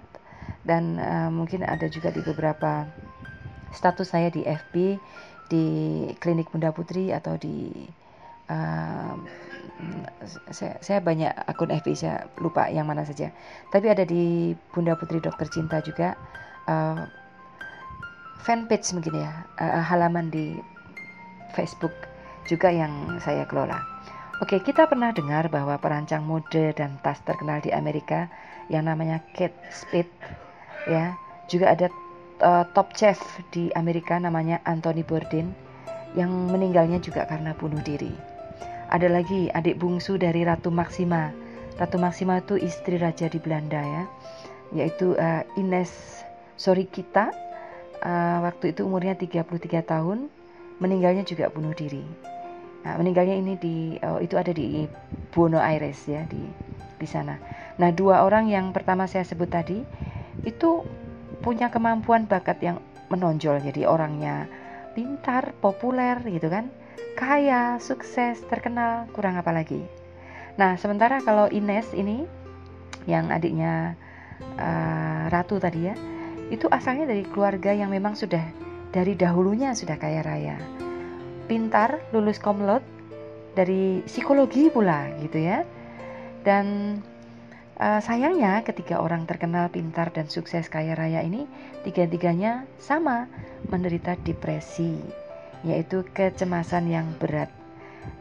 dan 0.62 0.98
uh, 0.98 1.30
mungkin 1.30 1.66
ada 1.66 1.86
juga 1.90 2.10
di 2.14 2.22
beberapa 2.22 2.86
status 3.74 4.14
saya 4.14 4.30
di 4.30 4.46
FB 4.46 4.74
di 5.50 5.66
klinik 6.18 6.48
Bunda 6.48 6.72
Putri 6.72 7.12
atau 7.12 7.36
di 7.36 7.70
uh, 8.48 9.14
saya, 10.50 10.78
saya 10.78 10.98
banyak 11.02 11.30
akun 11.46 11.74
FB 11.74 11.88
saya 11.98 12.26
lupa 12.38 12.70
yang 12.70 12.88
mana 12.88 13.02
saja. 13.02 13.34
Tapi 13.68 13.86
ada 13.90 14.06
di 14.06 14.54
Bunda 14.72 14.94
Putri 14.94 15.18
Dokter 15.20 15.50
Cinta 15.50 15.82
juga 15.82 16.14
uh, 16.70 17.02
fanpage 18.42 18.90
mungkin 18.94 19.22
ya 19.22 19.46
uh, 19.58 19.82
halaman 19.82 20.30
di 20.30 20.58
Facebook 21.52 21.92
juga 22.48 22.72
yang 22.72 23.20
saya 23.22 23.46
kelola 23.46 23.91
Oke, 24.42 24.58
kita 24.58 24.90
pernah 24.90 25.14
dengar 25.14 25.46
bahwa 25.54 25.78
perancang 25.78 26.26
mode 26.26 26.74
dan 26.74 26.98
tas 26.98 27.22
terkenal 27.22 27.62
di 27.62 27.70
Amerika 27.70 28.26
yang 28.66 28.90
namanya 28.90 29.22
Kate 29.38 29.54
Spade 29.70 30.10
ya, 30.90 31.14
juga 31.46 31.70
ada 31.70 31.86
uh, 32.42 32.66
top 32.74 32.90
chef 32.90 33.22
di 33.54 33.70
Amerika 33.78 34.18
namanya 34.18 34.58
Anthony 34.66 35.06
Bourdain 35.06 35.54
yang 36.18 36.50
meninggalnya 36.50 36.98
juga 36.98 37.22
karena 37.30 37.54
bunuh 37.54 37.78
diri. 37.86 38.10
Ada 38.90 39.14
lagi 39.14 39.46
adik 39.54 39.78
bungsu 39.78 40.18
dari 40.18 40.42
Ratu 40.42 40.74
Maxima. 40.74 41.30
Ratu 41.78 42.02
Maxima 42.02 42.42
itu 42.42 42.58
istri 42.58 42.98
raja 42.98 43.30
di 43.30 43.38
Belanda 43.38 43.78
ya, 43.78 44.04
yaitu 44.74 45.14
uh, 45.22 45.46
Ines 45.54 46.26
Sorikita. 46.58 47.30
Uh, 48.02 48.42
waktu 48.42 48.74
itu 48.74 48.90
umurnya 48.90 49.14
33 49.14 49.86
tahun, 49.86 50.26
meninggalnya 50.82 51.22
juga 51.22 51.46
bunuh 51.46 51.70
diri. 51.78 52.32
Nah, 52.82 52.98
meninggalnya 52.98 53.38
ini 53.38 53.54
di 53.58 53.76
oh, 54.02 54.18
itu 54.18 54.34
ada 54.34 54.50
di 54.50 54.86
Buenos 55.30 55.62
Aires 55.62 56.02
ya 56.10 56.26
di 56.26 56.42
di 56.98 57.06
sana. 57.06 57.38
Nah, 57.78 57.90
dua 57.94 58.26
orang 58.26 58.50
yang 58.50 58.70
pertama 58.74 59.06
saya 59.06 59.22
sebut 59.22 59.50
tadi 59.50 59.82
itu 60.42 60.82
punya 61.42 61.70
kemampuan 61.70 62.26
bakat 62.26 62.58
yang 62.62 62.78
menonjol. 63.10 63.62
Jadi 63.62 63.86
orangnya 63.86 64.46
pintar, 64.94 65.54
populer 65.58 66.18
gitu 66.26 66.50
kan. 66.50 66.68
kaya, 67.12 67.76
sukses, 67.76 68.40
terkenal, 68.48 69.04
kurang 69.12 69.36
apa 69.36 69.52
lagi. 69.52 69.84
Nah, 70.56 70.80
sementara 70.80 71.20
kalau 71.20 71.44
Ines 71.52 71.92
ini 71.92 72.24
yang 73.04 73.28
adiknya 73.28 74.00
uh, 74.56 75.28
Ratu 75.28 75.60
tadi 75.60 75.92
ya, 75.92 75.94
itu 76.48 76.64
asalnya 76.72 77.12
dari 77.12 77.28
keluarga 77.28 77.76
yang 77.76 77.92
memang 77.92 78.16
sudah 78.16 78.40
dari 78.96 79.12
dahulunya 79.12 79.76
sudah 79.76 80.00
kaya 80.00 80.24
raya. 80.24 80.56
Pintar, 81.52 82.00
lulus 82.16 82.40
komlot 82.40 82.80
dari 83.52 84.00
psikologi 84.08 84.72
pula 84.72 85.12
gitu 85.20 85.36
ya. 85.36 85.68
Dan 86.40 86.96
uh, 87.76 88.00
sayangnya 88.00 88.64
ketiga 88.64 89.04
orang 89.04 89.28
terkenal 89.28 89.68
pintar 89.68 90.08
dan 90.16 90.32
sukses 90.32 90.72
kaya 90.72 90.96
raya 90.96 91.20
ini 91.20 91.44
tiga-tiganya 91.84 92.64
sama 92.80 93.28
menderita 93.68 94.16
depresi, 94.24 94.96
yaitu 95.60 96.08
kecemasan 96.16 96.88
yang 96.88 97.12
berat. 97.20 97.52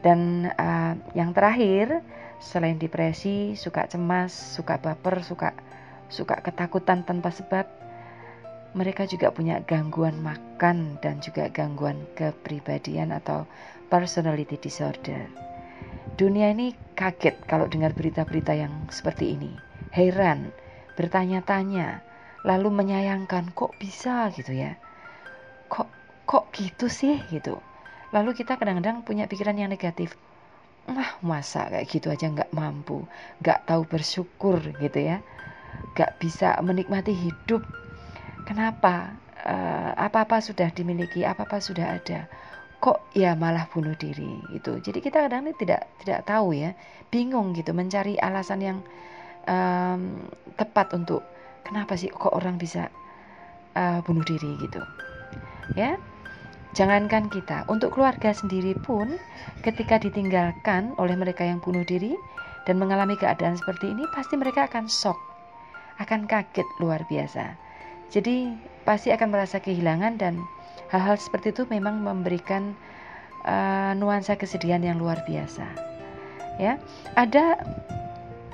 Dan 0.04 0.52
uh, 0.60 1.00
yang 1.16 1.32
terakhir, 1.32 2.04
selain 2.44 2.76
depresi, 2.76 3.56
suka 3.56 3.88
cemas, 3.88 4.36
suka 4.36 4.76
baper, 4.76 5.24
suka 5.24 5.56
suka 6.12 6.44
ketakutan 6.44 7.08
tanpa 7.08 7.32
sebab, 7.32 7.64
mereka 8.72 9.04
juga 9.04 9.36
punya 9.36 9.60
gangguan 9.68 10.16
makan 10.24 10.96
dan 11.04 11.20
juga 11.20 11.51
gangguan 11.51 12.08
kepribadian 12.16 13.12
atau 13.12 13.44
personality 13.92 14.56
disorder. 14.56 15.28
Dunia 16.16 16.56
ini 16.56 16.72
kaget 16.96 17.36
kalau 17.48 17.68
dengar 17.68 17.92
berita-berita 17.92 18.56
yang 18.56 18.72
seperti 18.88 19.36
ini. 19.36 19.51
Heran, 19.92 20.56
bertanya-tanya, 20.96 22.00
lalu 22.48 22.72
menyayangkan 22.72 23.51
kok 23.51 23.75
bisa 23.75 24.32
gitu 24.32 24.56
ya. 24.56 24.80
Kok 25.68 25.90
kok 26.24 26.56
gitu 26.56 26.88
sih 26.88 27.20
gitu. 27.28 27.60
Lalu 28.16 28.36
kita 28.36 28.56
kadang-kadang 28.56 29.04
punya 29.04 29.28
pikiran 29.28 29.56
yang 29.60 29.72
negatif. 29.72 30.16
Wah 30.88 31.20
masa 31.22 31.68
kayak 31.68 31.88
gitu 31.92 32.08
aja 32.10 32.28
nggak 32.32 32.56
mampu, 32.56 33.04
nggak 33.44 33.70
tahu 33.70 33.86
bersyukur 33.86 34.60
gitu 34.82 35.00
ya, 35.00 35.22
nggak 35.94 36.18
bisa 36.18 36.58
menikmati 36.66 37.13
hidup 37.13 37.62
Kenapa? 38.51 39.15
Uh, 39.48 39.96
apa-apa 39.96 40.43
sudah 40.43 40.67
dimiliki, 40.75 41.24
apa-apa 41.24 41.63
sudah 41.63 41.96
ada. 41.96 42.27
Kok 42.84 43.15
ya 43.15 43.31
malah 43.31 43.72
bunuh 43.72 43.96
diri 43.96 44.43
itu. 44.51 44.75
Jadi 44.84 45.00
kita 45.00 45.24
kadang 45.24 45.48
kadang 45.48 45.55
tidak 45.55 45.88
tidak 46.03 46.27
tahu 46.27 46.51
ya, 46.51 46.75
bingung 47.08 47.55
gitu 47.55 47.72
mencari 47.72 48.20
alasan 48.20 48.60
yang 48.60 48.77
um, 49.48 50.27
tepat 50.60 50.91
untuk 50.91 51.24
kenapa 51.63 51.96
sih 51.96 52.12
kok 52.12 52.36
orang 52.36 52.60
bisa 52.60 52.91
uh, 53.79 54.03
bunuh 54.03 54.27
diri 54.27 54.60
gitu. 54.60 54.84
Ya. 55.79 55.96
Jangankan 56.75 57.31
kita, 57.31 57.67
untuk 57.72 57.96
keluarga 57.96 58.36
sendiri 58.36 58.75
pun 58.84 59.15
ketika 59.63 59.96
ditinggalkan 59.96 60.91
oleh 61.00 61.15
mereka 61.15 61.48
yang 61.48 61.63
bunuh 61.63 61.88
diri 61.88 62.20
dan 62.67 62.79
mengalami 62.79 63.15
keadaan 63.15 63.55
seperti 63.55 63.96
ini 63.96 64.03
pasti 64.12 64.36
mereka 64.36 64.67
akan 64.67 64.91
shock, 64.91 65.20
akan 66.03 66.27
kaget 66.27 66.67
luar 66.84 67.08
biasa 67.08 67.71
jadi 68.12 68.51
pasti 68.84 69.10
akan 69.15 69.32
merasa 69.32 69.63
kehilangan 69.63 70.20
dan 70.20 70.44
hal-hal 70.91 71.15
seperti 71.15 71.56
itu 71.56 71.63
memang 71.72 72.03
memberikan 72.03 72.75
uh, 73.48 73.96
nuansa 73.96 74.36
kesedihan 74.36 74.84
yang 74.84 75.00
luar 75.00 75.24
biasa. 75.24 75.63
Ya, 76.60 76.77
ada 77.15 77.63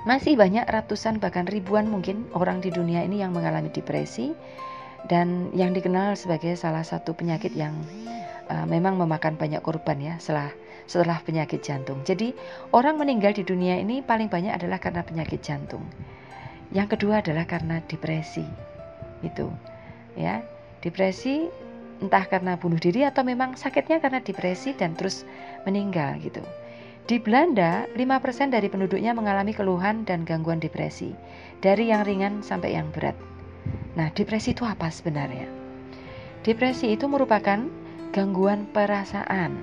masih 0.06 0.38
banyak 0.38 0.64
ratusan 0.70 1.18
bahkan 1.18 1.50
ribuan 1.50 1.90
mungkin 1.90 2.30
orang 2.38 2.62
di 2.62 2.70
dunia 2.70 3.02
ini 3.04 3.20
yang 3.26 3.34
mengalami 3.34 3.74
depresi 3.74 4.32
dan 5.10 5.50
yang 5.58 5.74
dikenal 5.74 6.14
sebagai 6.14 6.54
salah 6.54 6.86
satu 6.86 7.18
penyakit 7.18 7.52
yang 7.58 7.74
uh, 8.54 8.64
memang 8.70 8.96
memakan 9.02 9.36
banyak 9.36 9.60
korban 9.66 9.98
ya 9.98 10.16
setelah 10.22 10.54
setelah 10.86 11.18
penyakit 11.26 11.66
jantung. 11.66 12.06
Jadi 12.06 12.32
orang 12.72 13.02
meninggal 13.02 13.34
di 13.34 13.44
dunia 13.44 13.76
ini 13.82 14.06
paling 14.06 14.30
banyak 14.30 14.54
adalah 14.54 14.78
karena 14.78 15.02
penyakit 15.02 15.42
jantung. 15.42 15.84
Yang 16.70 16.96
kedua 16.96 17.26
adalah 17.26 17.50
karena 17.50 17.82
depresi 17.84 18.77
itu 19.22 19.50
ya. 20.18 20.42
Depresi 20.82 21.50
entah 21.98 22.26
karena 22.30 22.54
bunuh 22.58 22.78
diri 22.78 23.02
atau 23.02 23.26
memang 23.26 23.58
sakitnya 23.58 23.98
karena 23.98 24.22
depresi 24.22 24.78
dan 24.78 24.94
terus 24.94 25.26
meninggal 25.66 26.22
gitu. 26.22 26.42
Di 27.08 27.18
Belanda 27.24 27.88
5% 27.96 28.52
dari 28.52 28.68
penduduknya 28.68 29.16
mengalami 29.16 29.56
keluhan 29.56 30.04
dan 30.04 30.28
gangguan 30.28 30.60
depresi 30.60 31.16
dari 31.64 31.90
yang 31.90 32.04
ringan 32.04 32.44
sampai 32.44 32.76
yang 32.76 32.92
berat. 32.92 33.16
Nah 33.96 34.12
depresi 34.14 34.52
itu 34.54 34.68
apa 34.68 34.92
sebenarnya? 34.92 35.48
Depresi 36.44 36.94
itu 36.94 37.08
merupakan 37.10 37.64
gangguan 38.12 38.68
perasaan. 38.70 39.58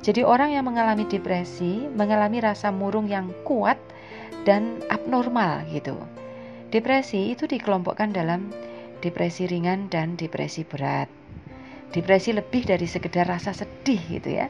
Jadi 0.00 0.24
orang 0.24 0.52
yang 0.52 0.66
mengalami 0.66 1.06
depresi 1.06 1.88
mengalami 1.92 2.40
rasa 2.42 2.72
murung 2.72 3.06
yang 3.08 3.32
kuat 3.46 3.76
dan 4.48 4.80
abnormal 4.88 5.64
gitu 5.70 5.96
Depresi 6.70 7.34
itu 7.34 7.50
dikelompokkan 7.50 8.14
dalam 8.14 8.54
depresi 9.02 9.50
ringan 9.50 9.90
dan 9.90 10.14
depresi 10.14 10.62
berat. 10.62 11.10
Depresi 11.90 12.30
lebih 12.30 12.62
dari 12.62 12.86
sekedar 12.86 13.26
rasa 13.26 13.50
sedih 13.50 13.98
gitu 14.06 14.38
ya. 14.38 14.46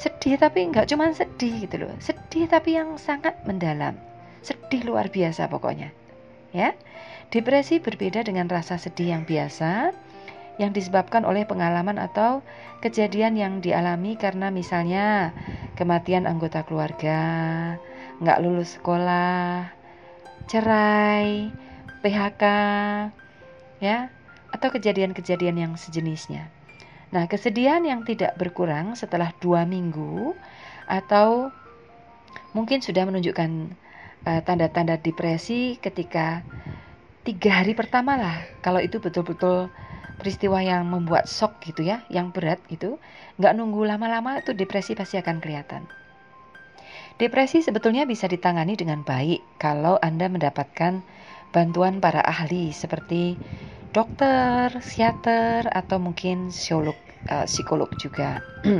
Sedih 0.00 0.40
tapi 0.40 0.64
nggak 0.72 0.88
cuma 0.88 1.12
sedih 1.12 1.68
gitu 1.68 1.84
loh. 1.84 1.92
Sedih 2.00 2.48
tapi 2.48 2.80
yang 2.80 2.96
sangat 2.96 3.36
mendalam. 3.44 4.00
Sedih 4.40 4.88
luar 4.88 5.12
biasa 5.12 5.52
pokoknya. 5.52 5.92
Ya. 6.56 6.72
Depresi 7.28 7.76
berbeda 7.76 8.24
dengan 8.24 8.48
rasa 8.48 8.80
sedih 8.80 9.12
yang 9.12 9.28
biasa 9.28 9.92
yang 10.58 10.74
disebabkan 10.74 11.22
oleh 11.22 11.46
pengalaman 11.46 12.02
atau 12.02 12.42
kejadian 12.82 13.38
yang 13.38 13.54
dialami 13.62 14.18
karena 14.18 14.50
misalnya 14.50 15.30
kematian 15.78 16.26
anggota 16.26 16.66
keluarga, 16.66 17.20
nggak 18.18 18.42
lulus 18.42 18.74
sekolah, 18.74 19.70
cerai, 20.48 21.52
PHK, 22.00 22.44
ya, 23.84 24.08
atau 24.48 24.68
kejadian-kejadian 24.72 25.56
yang 25.60 25.72
sejenisnya. 25.76 26.48
Nah, 27.08 27.28
kesedihan 27.28 27.80
yang 27.84 28.04
tidak 28.04 28.36
berkurang 28.36 28.96
setelah 28.96 29.32
dua 29.40 29.64
minggu 29.64 30.36
atau 30.88 31.52
mungkin 32.52 32.80
sudah 32.80 33.04
menunjukkan 33.08 33.76
uh, 34.24 34.40
tanda-tanda 34.44 35.00
depresi 35.00 35.76
ketika 35.80 36.44
tiga 37.24 37.60
hari 37.60 37.76
pertama 37.76 38.16
lah, 38.16 38.40
kalau 38.64 38.80
itu 38.80 39.00
betul-betul 39.00 39.68
peristiwa 40.16 40.58
yang 40.64 40.88
membuat 40.88 41.28
shock 41.30 41.60
gitu 41.64 41.84
ya, 41.84 42.02
yang 42.08 42.32
berat 42.32 42.60
itu, 42.72 42.96
nggak 43.36 43.52
nunggu 43.54 43.84
lama-lama 43.84 44.40
itu 44.40 44.56
depresi 44.56 44.96
pasti 44.96 45.20
akan 45.20 45.38
kelihatan. 45.38 45.86
Depresi 47.18 47.66
sebetulnya 47.66 48.06
bisa 48.06 48.30
ditangani 48.30 48.78
dengan 48.78 49.02
baik 49.02 49.58
kalau 49.58 49.98
Anda 49.98 50.30
mendapatkan 50.30 51.02
bantuan 51.50 51.98
para 51.98 52.22
ahli 52.22 52.70
seperti 52.70 53.34
dokter, 53.90 54.70
psikiater, 54.78 55.66
atau 55.66 55.98
mungkin 55.98 56.54
psikolog, 56.54 56.94
uh, 57.26 57.42
psikolog 57.42 57.90
juga. 57.98 58.38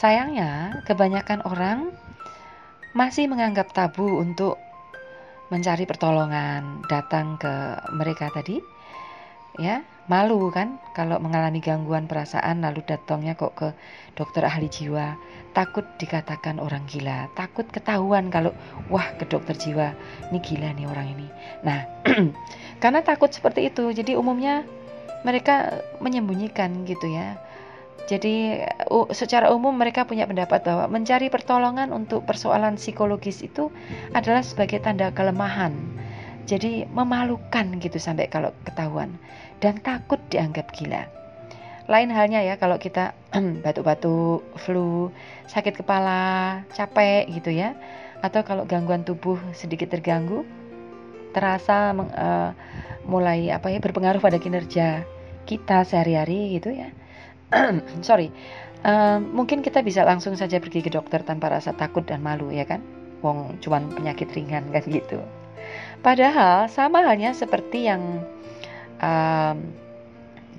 Sayangnya, 0.00 0.84
kebanyakan 0.84 1.40
orang 1.48 1.88
masih 2.92 3.32
menganggap 3.32 3.72
tabu 3.72 4.20
untuk 4.20 4.60
mencari 5.48 5.88
pertolongan, 5.88 6.84
datang 6.92 7.40
ke 7.40 7.80
mereka 7.96 8.28
tadi, 8.28 8.60
ya 9.56 9.80
malu 10.04 10.52
kan 10.52 10.76
kalau 10.92 11.16
mengalami 11.16 11.64
gangguan 11.64 12.04
perasaan 12.04 12.60
lalu 12.60 12.84
datangnya 12.84 13.32
kok 13.36 13.56
ke 13.56 13.68
dokter 14.18 14.44
ahli 14.44 14.68
jiwa. 14.68 15.16
Takut 15.54 15.86
dikatakan 16.02 16.58
orang 16.58 16.82
gila 16.90 17.30
takut 17.38 17.62
ketahuan 17.70 18.26
kalau 18.26 18.50
wah 18.90 19.06
ke 19.14 19.22
dokter 19.22 19.54
jiwa 19.54 19.94
ini 20.34 20.42
gila 20.42 20.74
nih 20.74 20.86
orang 20.90 21.14
ini. 21.14 21.26
Nah 21.62 21.86
karena 22.82 23.06
takut 23.06 23.30
seperti 23.30 23.70
itu 23.70 23.94
jadi 23.94 24.18
umumnya 24.18 24.66
mereka 25.22 25.80
menyembunyikan 26.02 26.82
gitu 26.84 27.06
ya. 27.06 27.38
Jadi 28.04 28.60
secara 29.16 29.48
umum 29.48 29.72
mereka 29.72 30.04
punya 30.04 30.28
pendapat 30.28 30.60
bahwa 30.60 30.84
mencari 30.92 31.32
pertolongan 31.32 31.88
untuk 31.88 32.28
persoalan 32.28 32.76
psikologis 32.76 33.40
itu 33.40 33.72
adalah 34.12 34.44
sebagai 34.44 34.82
tanda 34.84 35.08
kelemahan. 35.14 35.72
Jadi 36.44 36.84
memalukan 36.92 37.80
gitu 37.80 37.96
sampai 37.96 38.28
kalau 38.28 38.52
ketahuan 38.68 39.16
dan 39.64 39.80
takut 39.80 40.20
dianggap 40.28 40.68
gila. 40.76 41.08
Lain 41.88 42.12
halnya 42.12 42.44
ya 42.44 42.60
kalau 42.60 42.76
kita 42.76 43.16
batuk-batuk, 43.64 44.44
flu, 44.60 45.08
sakit 45.48 45.80
kepala, 45.80 46.64
capek 46.76 47.24
gitu 47.32 47.48
ya. 47.48 47.72
Atau 48.20 48.44
kalau 48.44 48.68
gangguan 48.68 49.08
tubuh 49.08 49.40
sedikit 49.56 49.88
terganggu, 49.88 50.44
terasa 51.32 51.96
uh, 51.96 52.52
mulai 53.08 53.52
apa 53.52 53.68
ya 53.72 53.80
berpengaruh 53.80 54.20
pada 54.20 54.36
kinerja 54.40 55.04
kita 55.44 55.84
sehari-hari 55.84 56.60
gitu 56.60 56.72
ya. 56.72 56.88
Sorry. 58.08 58.28
Uh, 58.84 59.16
mungkin 59.16 59.64
kita 59.64 59.80
bisa 59.80 60.04
langsung 60.04 60.36
saja 60.36 60.60
pergi 60.60 60.84
ke 60.84 60.92
dokter 60.92 61.24
tanpa 61.24 61.48
rasa 61.48 61.72
takut 61.72 62.04
dan 62.04 62.20
malu 62.20 62.52
ya 62.52 62.68
kan. 62.68 62.84
Wong 63.24 63.60
cuman 63.64 63.92
penyakit 63.92 64.28
ringan 64.36 64.68
kan 64.72 64.84
gitu. 64.88 65.20
Padahal 66.04 66.68
sama 66.68 67.00
halnya 67.04 67.32
seperti 67.32 67.88
yang 67.88 68.24
um, 69.04 69.56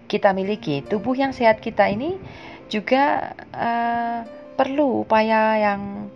kita 0.05 0.37
miliki, 0.37 0.85
tubuh 0.85 1.17
yang 1.17 1.33
sehat 1.33 1.65
kita 1.65 1.89
ini 1.89 2.21
juga 2.69 3.33
uh, 3.53 4.21
perlu 4.53 5.01
upaya 5.01 5.57
yang 5.57 6.13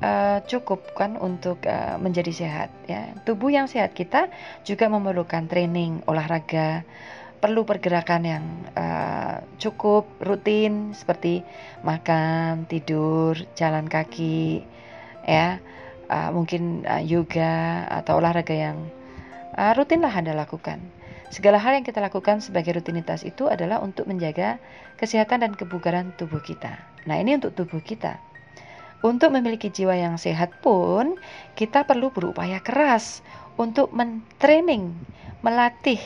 uh, 0.00 0.40
cukup 0.48 0.96
kan 0.96 1.20
untuk 1.20 1.60
uh, 1.68 2.00
menjadi 2.00 2.32
sehat 2.32 2.70
ya. 2.88 3.12
Tubuh 3.28 3.52
yang 3.52 3.68
sehat 3.68 3.92
kita 3.92 4.32
juga 4.64 4.88
memerlukan 4.88 5.46
training 5.46 6.02
olahraga, 6.08 6.88
perlu 7.38 7.62
pergerakan 7.68 8.22
yang 8.24 8.44
uh, 8.74 9.44
cukup 9.60 10.08
rutin 10.24 10.96
seperti 10.96 11.44
makan, 11.84 12.66
tidur, 12.66 13.36
jalan 13.54 13.86
kaki 13.86 14.64
ya. 15.24 15.60
Uh, 16.08 16.32
mungkin 16.32 16.88
uh, 16.88 17.04
yoga 17.04 17.84
atau 18.00 18.16
olahraga 18.16 18.56
yang 18.56 18.88
uh, 19.52 19.76
rutinlah 19.76 20.08
Anda 20.08 20.32
lakukan. 20.32 20.97
Segala 21.28 21.60
hal 21.60 21.76
yang 21.76 21.84
kita 21.84 22.00
lakukan 22.00 22.40
sebagai 22.40 22.72
rutinitas 22.80 23.20
itu 23.20 23.52
adalah 23.52 23.84
untuk 23.84 24.08
menjaga 24.08 24.56
kesehatan 24.96 25.44
dan 25.44 25.52
kebugaran 25.52 26.16
tubuh 26.16 26.40
kita. 26.40 26.80
Nah, 27.04 27.20
ini 27.20 27.36
untuk 27.36 27.52
tubuh 27.52 27.84
kita. 27.84 28.16
Untuk 29.04 29.30
memiliki 29.30 29.68
jiwa 29.68 29.94
yang 29.94 30.16
sehat 30.16 30.58
pun, 30.64 31.20
kita 31.54 31.84
perlu 31.86 32.10
berupaya 32.10 32.58
keras 32.64 33.22
untuk 33.60 33.92
mentraining, 33.94 34.96
melatih 35.44 36.00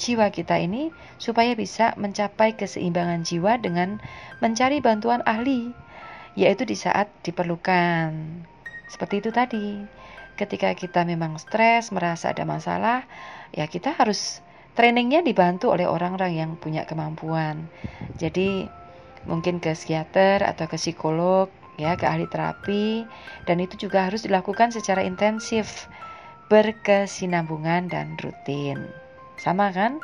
jiwa 0.00 0.32
kita 0.32 0.56
ini 0.56 0.88
supaya 1.20 1.52
bisa 1.52 1.92
mencapai 2.00 2.56
keseimbangan 2.56 3.26
jiwa 3.26 3.60
dengan 3.60 4.00
mencari 4.40 4.80
bantuan 4.80 5.20
ahli, 5.28 5.74
yaitu 6.38 6.64
di 6.64 6.78
saat 6.78 7.12
diperlukan. 7.20 8.16
Seperti 8.88 9.20
itu 9.20 9.30
tadi. 9.34 9.84
Ketika 10.40 10.72
kita 10.72 11.04
memang 11.04 11.36
stres, 11.36 11.92
merasa 11.92 12.32
ada 12.32 12.48
masalah, 12.48 13.04
ya 13.52 13.68
kita 13.68 13.92
harus 13.92 14.40
trainingnya 14.74 15.24
dibantu 15.24 15.74
oleh 15.74 15.86
orang-orang 15.86 16.32
yang 16.36 16.50
punya 16.58 16.86
kemampuan. 16.86 17.66
Jadi 18.18 18.66
mungkin 19.28 19.60
ke 19.60 19.76
psikiater 19.76 20.40
atau 20.46 20.64
ke 20.64 20.80
psikolog 20.80 21.52
ya 21.80 21.96
ke 21.96 22.04
ahli 22.04 22.28
terapi 22.28 23.08
dan 23.48 23.56
itu 23.60 23.88
juga 23.88 24.08
harus 24.08 24.24
dilakukan 24.24 24.72
secara 24.72 25.00
intensif 25.04 25.88
berkesinambungan 26.52 27.88
dan 27.88 28.16
rutin. 28.20 28.90
Sama 29.40 29.72
kan? 29.72 30.00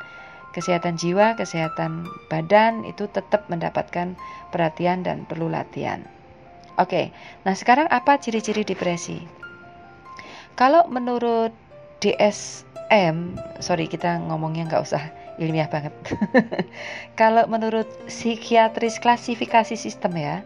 Kesehatan 0.57 0.97
jiwa 0.97 1.37
kesehatan 1.37 2.09
badan 2.33 2.89
itu 2.89 3.05
tetap 3.13 3.45
mendapatkan 3.53 4.17
perhatian 4.49 5.05
dan 5.05 5.29
perlu 5.29 5.53
latihan. 5.53 6.01
Oke 6.81 7.13
nah 7.45 7.53
sekarang 7.53 7.89
apa 7.93 8.17
ciri-ciri 8.17 8.65
depresi? 8.65 9.21
Kalau 10.57 10.89
menurut 10.89 11.53
DSM 12.87 13.35
sorry 13.59 13.91
kita 13.91 14.23
ngomongnya 14.31 14.71
nggak 14.71 14.83
usah 14.87 15.03
ilmiah 15.43 15.69
banget. 15.69 15.93
Kalau 17.21 17.45
menurut 17.51 17.91
psikiatris 18.07 19.03
klasifikasi 19.03 19.75
sistem 19.75 20.17
ya, 20.17 20.37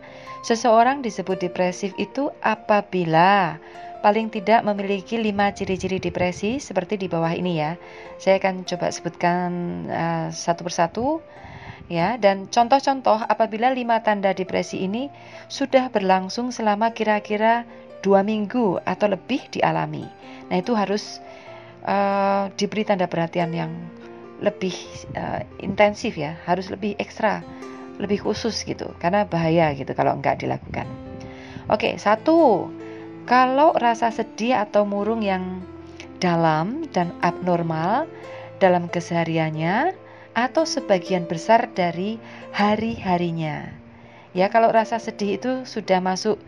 seseorang 0.42 1.04
disebut 1.04 1.38
depresif 1.38 1.92
itu 2.00 2.32
apabila 2.40 3.60
paling 4.00 4.32
tidak 4.32 4.64
memiliki 4.64 5.20
lima 5.20 5.52
ciri-ciri 5.52 6.00
depresi 6.00 6.56
seperti 6.56 6.96
di 6.96 7.06
bawah 7.06 7.30
ini 7.30 7.60
ya. 7.60 7.76
Saya 8.16 8.40
akan 8.40 8.64
coba 8.64 8.88
sebutkan 8.88 9.50
uh, 9.92 10.26
satu 10.32 10.64
persatu 10.64 11.06
ya 11.92 12.16
dan 12.16 12.48
contoh-contoh 12.48 13.20
apabila 13.28 13.70
lima 13.74 14.00
tanda 14.00 14.32
depresi 14.32 14.80
ini 14.88 15.12
sudah 15.52 15.92
berlangsung 15.92 16.50
selama 16.50 16.96
kira-kira 16.96 17.68
dua 18.00 18.24
minggu 18.24 18.80
atau 18.88 19.12
lebih 19.12 19.44
dialami. 19.52 20.08
Nah 20.50 20.56
itu 20.58 20.74
harus 20.74 21.22
uh, 21.84 22.52
diberi 22.56 22.84
tanda 22.84 23.06
perhatian 23.06 23.50
yang 23.52 23.72
lebih 24.40 24.72
uh, 25.16 25.44
intensif 25.60 26.16
ya, 26.16 26.40
harus 26.48 26.72
lebih 26.72 26.96
ekstra, 26.96 27.44
lebih 28.00 28.24
khusus 28.24 28.64
gitu, 28.64 28.92
karena 28.98 29.28
bahaya 29.28 29.76
gitu 29.76 29.92
kalau 29.92 30.16
enggak 30.16 30.40
dilakukan. 30.40 30.88
Oke, 31.68 32.00
satu, 32.00 32.66
kalau 33.28 33.76
rasa 33.76 34.10
sedih 34.10 34.58
atau 34.58 34.88
murung 34.88 35.20
yang 35.20 35.60
dalam 36.20 36.88
dan 36.92 37.12
abnormal 37.24 38.08
dalam 38.60 38.92
kesehariannya 38.92 39.96
atau 40.36 40.68
sebagian 40.68 41.24
besar 41.26 41.68
dari 41.72 42.20
hari-harinya. 42.52 43.72
Ya, 44.30 44.46
kalau 44.46 44.70
rasa 44.70 45.02
sedih 45.02 45.40
itu 45.40 45.52
sudah 45.66 45.98
masuk 45.98 46.38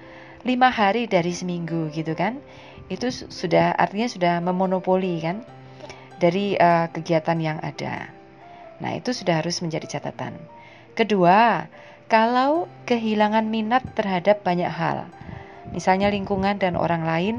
lima 0.46 0.70
hari 0.70 1.10
dari 1.10 1.34
seminggu 1.34 1.90
gitu 1.90 2.14
kan, 2.14 2.38
itu 2.94 3.08
sudah 3.10 3.72
artinya 3.74 4.08
sudah 4.08 4.34
memonopoli 4.44 5.18
kan 5.24 5.42
dari 6.20 6.54
uh, 6.54 6.86
kegiatan 6.92 7.38
yang 7.40 7.58
ada. 7.64 8.12
Nah, 8.78 8.98
itu 8.98 9.14
sudah 9.14 9.42
harus 9.42 9.62
menjadi 9.62 9.98
catatan. 9.98 10.38
Kedua, 10.92 11.66
kalau 12.10 12.68
kehilangan 12.84 13.48
minat 13.48 13.82
terhadap 13.96 14.44
banyak 14.44 14.68
hal, 14.68 15.08
misalnya 15.72 16.12
lingkungan 16.12 16.60
dan 16.60 16.76
orang 16.76 17.06
lain, 17.08 17.36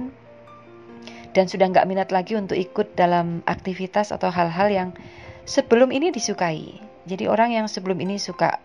dan 1.34 1.46
sudah 1.50 1.70
nggak 1.70 1.86
minat 1.90 2.10
lagi 2.10 2.34
untuk 2.38 2.56
ikut 2.56 2.98
dalam 2.98 3.42
aktivitas 3.46 4.14
atau 4.14 4.30
hal-hal 4.34 4.70
yang 4.70 4.90
sebelum 5.44 5.94
ini 5.94 6.10
disukai. 6.10 6.80
Jadi 7.04 7.28
orang 7.28 7.52
yang 7.52 7.68
sebelum 7.68 8.00
ini 8.00 8.16
suka 8.16 8.58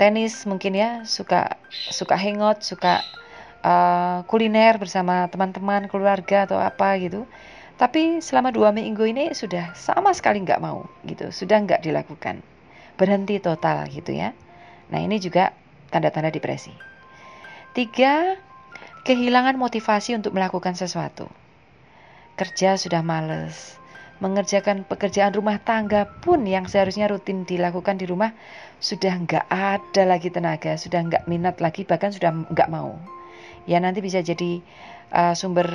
tenis 0.00 0.48
mungkin 0.48 0.78
ya, 0.78 0.90
suka 1.04 1.58
suka 1.70 2.16
hangout, 2.16 2.64
suka 2.64 3.04
uh, 3.68 4.24
kuliner 4.24 4.80
bersama 4.80 5.28
teman-teman, 5.28 5.92
keluarga 5.92 6.48
atau 6.48 6.56
apa 6.56 6.96
gitu 6.96 7.28
tapi 7.78 8.18
selama 8.18 8.50
dua 8.50 8.74
minggu 8.74 9.06
ini 9.06 9.30
sudah 9.30 9.70
sama 9.78 10.10
sekali 10.10 10.42
nggak 10.42 10.58
mau 10.58 10.90
gitu, 11.06 11.30
sudah 11.30 11.62
nggak 11.62 11.86
dilakukan, 11.86 12.42
berhenti 12.98 13.38
total 13.38 13.86
gitu 13.86 14.18
ya. 14.18 14.34
Nah 14.90 14.98
ini 14.98 15.22
juga 15.22 15.54
tanda-tanda 15.94 16.34
depresi. 16.34 16.74
Tiga, 17.78 18.34
kehilangan 19.06 19.54
motivasi 19.54 20.18
untuk 20.18 20.34
melakukan 20.34 20.74
sesuatu. 20.74 21.30
Kerja 22.34 22.74
sudah 22.74 22.98
males, 23.06 23.78
mengerjakan 24.18 24.82
pekerjaan 24.82 25.30
rumah 25.30 25.62
tangga 25.62 26.10
pun 26.18 26.42
yang 26.50 26.66
seharusnya 26.66 27.06
rutin 27.06 27.46
dilakukan 27.46 27.94
di 27.94 28.10
rumah 28.10 28.34
sudah 28.82 29.14
nggak 29.22 29.46
ada 29.46 30.02
lagi 30.02 30.34
tenaga, 30.34 30.74
sudah 30.74 30.98
nggak 31.06 31.30
minat 31.30 31.62
lagi, 31.62 31.86
bahkan 31.86 32.10
sudah 32.10 32.34
nggak 32.50 32.74
mau. 32.74 32.98
Ya 33.68 33.76
nanti 33.78 34.00
bisa 34.00 34.24
jadi 34.24 34.64
uh, 35.12 35.36
sumber 35.36 35.68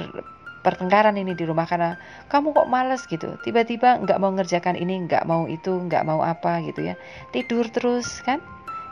pertengkaran 0.66 1.14
ini 1.20 1.38
di 1.38 1.46
rumah 1.46 1.70
karena 1.70 2.02
kamu 2.34 2.58
kok 2.58 2.68
males 2.72 3.06
gitu. 3.06 3.38
Tiba-tiba 3.46 4.02
nggak 4.02 4.18
mau 4.18 4.34
ngerjakan 4.34 4.80
ini 4.80 5.06
nggak 5.06 5.30
mau 5.30 5.46
itu 5.46 5.70
nggak 5.70 6.02
mau 6.08 6.26
apa 6.26 6.66
gitu 6.66 6.82
ya. 6.82 6.98
Tidur 7.30 7.70
terus 7.70 8.26
kan? 8.26 8.42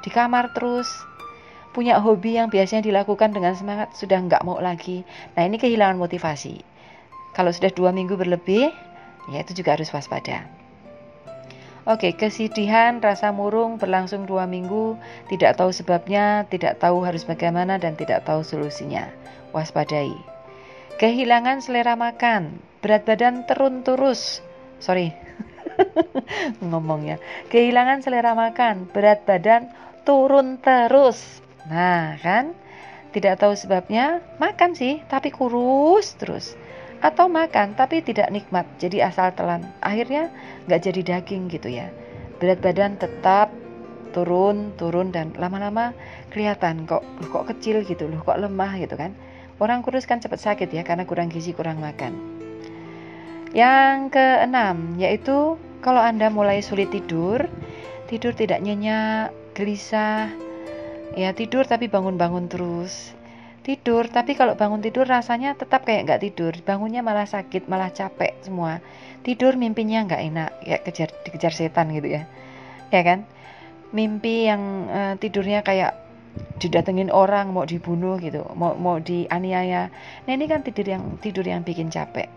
Di 0.06 0.14
kamar 0.14 0.54
terus. 0.54 0.88
Punya 1.72 2.04
hobi 2.04 2.36
yang 2.36 2.52
biasanya 2.52 2.84
dilakukan 2.84 3.32
dengan 3.32 3.56
semangat 3.56 3.96
sudah 3.96 4.20
nggak 4.22 4.44
mau 4.46 4.60
lagi. 4.60 5.08
Nah 5.34 5.48
ini 5.48 5.56
kehilangan 5.58 5.98
motivasi. 5.98 6.62
Kalau 7.32 7.50
sudah 7.50 7.72
dua 7.72 7.96
minggu 7.96 8.20
berlebih 8.20 8.70
ya 9.32 9.40
itu 9.40 9.56
juga 9.56 9.80
harus 9.80 9.88
waspada 9.96 10.61
Oke, 11.92 12.16
kesedihan, 12.16 13.04
rasa 13.04 13.36
murung 13.36 13.76
berlangsung 13.76 14.24
dua 14.24 14.48
minggu, 14.48 14.96
tidak 15.28 15.60
tahu 15.60 15.76
sebabnya, 15.76 16.48
tidak 16.48 16.80
tahu 16.80 17.04
harus 17.04 17.28
bagaimana, 17.28 17.76
dan 17.76 18.00
tidak 18.00 18.24
tahu 18.24 18.48
solusinya. 18.48 19.12
Waspadai 19.52 20.32
kehilangan 21.02 21.66
selera 21.66 21.98
makan, 21.98 22.62
berat 22.86 23.10
badan 23.10 23.42
turun 23.50 23.82
terus. 23.82 24.46
Sorry, 24.78 25.10
ngomongnya. 26.62 27.18
Kehilangan 27.50 28.06
selera 28.06 28.38
makan, 28.38 28.86
berat 28.94 29.26
badan 29.26 29.74
turun 30.06 30.62
terus. 30.62 31.42
Nah, 31.66 32.22
kan? 32.22 32.54
Tidak 33.12 33.34
tahu 33.42 33.58
sebabnya, 33.58 34.22
makan 34.38 34.78
sih, 34.78 35.02
tapi 35.10 35.34
kurus 35.34 36.14
terus. 36.22 36.54
Atau 37.02 37.28
makan, 37.28 37.74
tapi 37.74 38.06
tidak 38.06 38.30
nikmat, 38.30 38.70
jadi 38.78 39.10
asal 39.10 39.34
telan. 39.34 39.66
Akhirnya 39.82 40.30
nggak 40.70 40.82
jadi 40.86 41.02
daging 41.02 41.50
gitu 41.50 41.70
ya. 41.74 41.90
Berat 42.38 42.62
badan 42.62 43.02
tetap 43.02 43.50
turun, 44.14 44.78
turun, 44.78 45.10
dan 45.10 45.34
lama-lama 45.36 45.98
kelihatan 46.30 46.86
kok, 46.86 47.02
kok 47.34 47.50
kecil 47.50 47.82
gitu 47.82 48.06
loh, 48.06 48.22
kok 48.22 48.38
lemah 48.38 48.78
gitu 48.78 48.94
kan 48.98 49.18
Orang 49.62 49.86
kurus 49.86 50.10
kan 50.10 50.18
cepat 50.18 50.42
sakit 50.42 50.74
ya 50.74 50.82
karena 50.82 51.06
kurang 51.06 51.30
gizi, 51.30 51.54
kurang 51.54 51.78
makan. 51.86 52.18
Yang 53.54 54.18
keenam 54.18 54.98
yaitu 54.98 55.62
kalau 55.86 56.02
Anda 56.02 56.34
mulai 56.34 56.66
sulit 56.66 56.90
tidur, 56.90 57.46
tidur 58.10 58.34
tidak 58.34 58.58
nyenyak, 58.66 59.30
gelisah, 59.54 60.34
ya 61.14 61.30
tidur 61.38 61.70
tapi 61.70 61.94
bangun-bangun 61.94 62.50
terus. 62.50 63.14
Tidur, 63.62 64.10
tapi 64.10 64.34
kalau 64.34 64.58
bangun 64.58 64.82
tidur 64.82 65.06
rasanya 65.06 65.54
tetap 65.54 65.86
kayak 65.86 66.10
nggak 66.10 66.22
tidur, 66.26 66.54
bangunnya 66.66 67.06
malah 67.06 67.30
sakit, 67.30 67.70
malah 67.70 67.94
capek 67.94 68.42
semua. 68.42 68.82
Tidur 69.22 69.54
mimpinya 69.54 70.02
nggak 70.02 70.22
enak, 70.34 70.52
ya 70.66 70.78
kejar 70.82 71.14
dikejar 71.22 71.54
setan 71.54 71.94
gitu 71.94 72.10
ya, 72.10 72.26
ya 72.90 73.02
kan? 73.06 73.30
Mimpi 73.94 74.50
yang 74.50 74.90
uh, 74.90 75.14
tidurnya 75.20 75.62
kayak 75.62 75.94
didatengin 76.64 77.12
orang 77.12 77.52
mau 77.52 77.68
dibunuh 77.68 78.16
gitu 78.16 78.48
mau 78.56 78.72
mau 78.80 79.04
dianiaya 79.04 79.92
nah 80.24 80.32
ini 80.32 80.48
kan 80.48 80.64
tidur 80.64 80.88
yang 80.88 81.20
tidur 81.20 81.44
yang 81.44 81.60
bikin 81.60 81.92
capek 81.92 82.32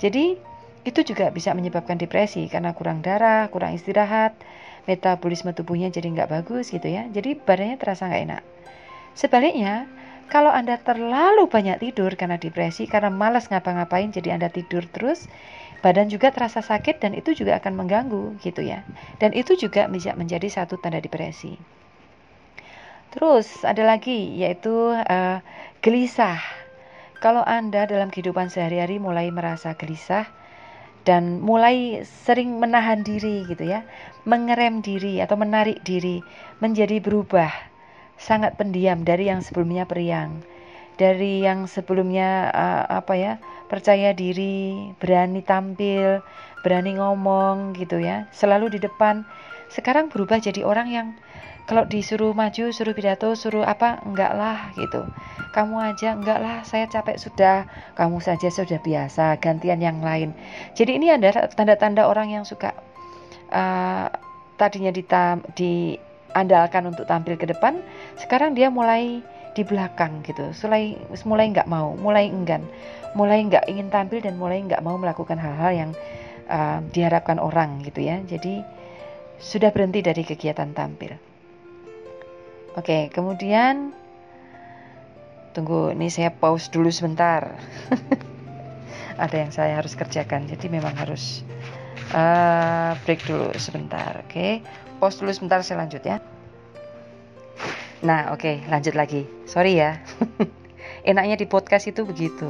jadi 0.00 0.40
itu 0.88 1.00
juga 1.04 1.28
bisa 1.28 1.52
menyebabkan 1.52 2.00
depresi 2.00 2.48
karena 2.48 2.72
kurang 2.72 3.04
darah 3.04 3.52
kurang 3.52 3.76
istirahat 3.76 4.32
metabolisme 4.84 5.56
tubuhnya 5.56 5.88
jadi 5.88 6.12
nggak 6.12 6.30
bagus 6.30 6.70
gitu 6.70 6.84
ya. 6.88 7.08
Jadi 7.08 7.36
badannya 7.36 7.76
terasa 7.80 8.08
nggak 8.08 8.22
enak. 8.30 8.42
Sebaliknya, 9.16 9.88
kalau 10.28 10.50
Anda 10.50 10.80
terlalu 10.80 11.46
banyak 11.48 11.80
tidur 11.80 12.14
karena 12.18 12.40
depresi, 12.40 12.84
karena 12.88 13.08
malas 13.12 13.48
ngapa-ngapain, 13.50 14.10
jadi 14.10 14.36
Anda 14.36 14.48
tidur 14.50 14.84
terus, 14.90 15.26
badan 15.84 16.08
juga 16.08 16.32
terasa 16.32 16.64
sakit 16.64 17.00
dan 17.00 17.12
itu 17.12 17.36
juga 17.36 17.60
akan 17.60 17.72
mengganggu 17.76 18.40
gitu 18.40 18.64
ya. 18.64 18.82
Dan 19.20 19.36
itu 19.36 19.54
juga 19.54 19.88
bisa 19.88 20.16
menjadi 20.16 20.48
satu 20.48 20.80
tanda 20.80 21.00
depresi. 21.00 21.56
Terus 23.14 23.62
ada 23.62 23.86
lagi 23.86 24.34
yaitu 24.40 24.72
uh, 24.92 25.38
gelisah. 25.84 26.42
Kalau 27.22 27.40
Anda 27.46 27.86
dalam 27.86 28.12
kehidupan 28.12 28.52
sehari-hari 28.52 29.00
mulai 29.00 29.32
merasa 29.32 29.72
gelisah, 29.78 30.28
dan 31.04 31.44
mulai 31.44 32.00
sering 32.24 32.56
menahan 32.56 33.04
diri 33.04 33.44
gitu 33.44 33.64
ya, 33.64 33.84
mengerem 34.24 34.80
diri 34.80 35.20
atau 35.20 35.36
menarik 35.36 35.84
diri 35.84 36.24
menjadi 36.64 37.00
berubah, 37.00 37.52
sangat 38.20 38.56
pendiam 38.56 39.02
dari 39.02 39.28
yang 39.28 39.44
sebelumnya 39.44 39.84
periang, 39.84 40.42
dari 40.96 41.42
yang 41.42 41.66
sebelumnya 41.66 42.50
uh, 42.54 42.84
apa 43.02 43.14
ya 43.18 43.32
percaya 43.66 44.14
diri, 44.14 44.94
berani 45.02 45.42
tampil, 45.42 46.22
berani 46.62 46.96
ngomong 46.96 47.74
gitu 47.74 47.98
ya, 47.98 48.28
selalu 48.30 48.78
di 48.78 48.78
depan. 48.84 49.26
Sekarang 49.72 50.12
berubah 50.12 50.38
jadi 50.38 50.62
orang 50.62 50.88
yang 50.92 51.08
kalau 51.64 51.88
disuruh 51.88 52.36
maju, 52.36 52.76
suruh 52.76 52.92
pidato, 52.92 53.32
suruh 53.32 53.64
apa, 53.64 53.96
enggak 54.04 54.36
lah 54.36 54.68
gitu. 54.76 55.08
Kamu 55.56 55.80
aja, 55.80 56.12
enggak 56.12 56.38
lah, 56.44 56.60
saya 56.60 56.84
capek 56.84 57.16
sudah. 57.16 57.64
Kamu 57.96 58.20
saja 58.20 58.52
sudah 58.52 58.76
biasa, 58.84 59.40
gantian 59.40 59.80
yang 59.80 60.04
lain. 60.04 60.36
Jadi 60.76 61.00
ini 61.00 61.08
ada 61.08 61.48
tanda-tanda 61.48 62.04
orang 62.04 62.36
yang 62.36 62.44
suka 62.44 62.76
uh, 63.48 64.12
tadinya 64.60 64.92
ditam, 64.92 65.40
diandalkan 66.34 66.90
untuk 66.90 67.06
tampil 67.06 67.38
ke 67.38 67.46
depan, 67.46 67.78
sekarang 68.18 68.58
dia 68.58 68.66
mulai 68.66 69.22
di 69.54 69.62
belakang 69.62 70.26
gitu, 70.26 70.50
mulai 70.66 70.98
mulai 71.22 71.46
enggak 71.54 71.70
mau, 71.70 71.94
mulai 71.94 72.26
enggan, 72.26 72.66
mulai 73.14 73.38
enggak 73.38 73.62
ingin 73.70 73.86
tampil 73.86 74.18
dan 74.18 74.34
mulai 74.34 74.58
enggak 74.58 74.82
mau 74.82 74.98
melakukan 74.98 75.38
hal-hal 75.38 75.70
yang 75.70 75.90
uh, 76.50 76.82
diharapkan 76.90 77.38
orang 77.38 77.86
gitu 77.86 78.02
ya. 78.02 78.18
Jadi 78.26 78.66
sudah 79.38 79.70
berhenti 79.70 80.02
dari 80.02 80.26
kegiatan 80.26 80.74
tampil. 80.74 81.14
Oke, 82.74 83.14
kemudian 83.14 83.94
tunggu, 85.54 85.94
ini 85.94 86.10
saya 86.10 86.34
pause 86.34 86.66
dulu 86.74 86.90
sebentar. 86.90 87.54
Ada 89.22 89.46
yang 89.46 89.54
saya 89.54 89.78
harus 89.78 89.94
kerjakan, 89.94 90.50
jadi 90.50 90.66
memang 90.66 90.98
harus 90.98 91.46
uh, 92.10 92.98
break 93.06 93.22
dulu 93.30 93.54
sebentar. 93.54 94.26
Oke, 94.26 94.58
pause 95.04 95.20
dulu 95.20 95.36
sebentar, 95.36 95.60
saya 95.60 95.84
lanjut 95.84 96.00
ya. 96.00 96.24
Nah, 98.00 98.32
oke, 98.32 98.64
lanjut 98.72 98.96
lagi. 98.96 99.28
Sorry 99.44 99.76
ya. 99.76 100.00
Enaknya 101.12 101.36
di 101.36 101.44
podcast 101.44 101.92
itu 101.92 102.08
begitu. 102.08 102.48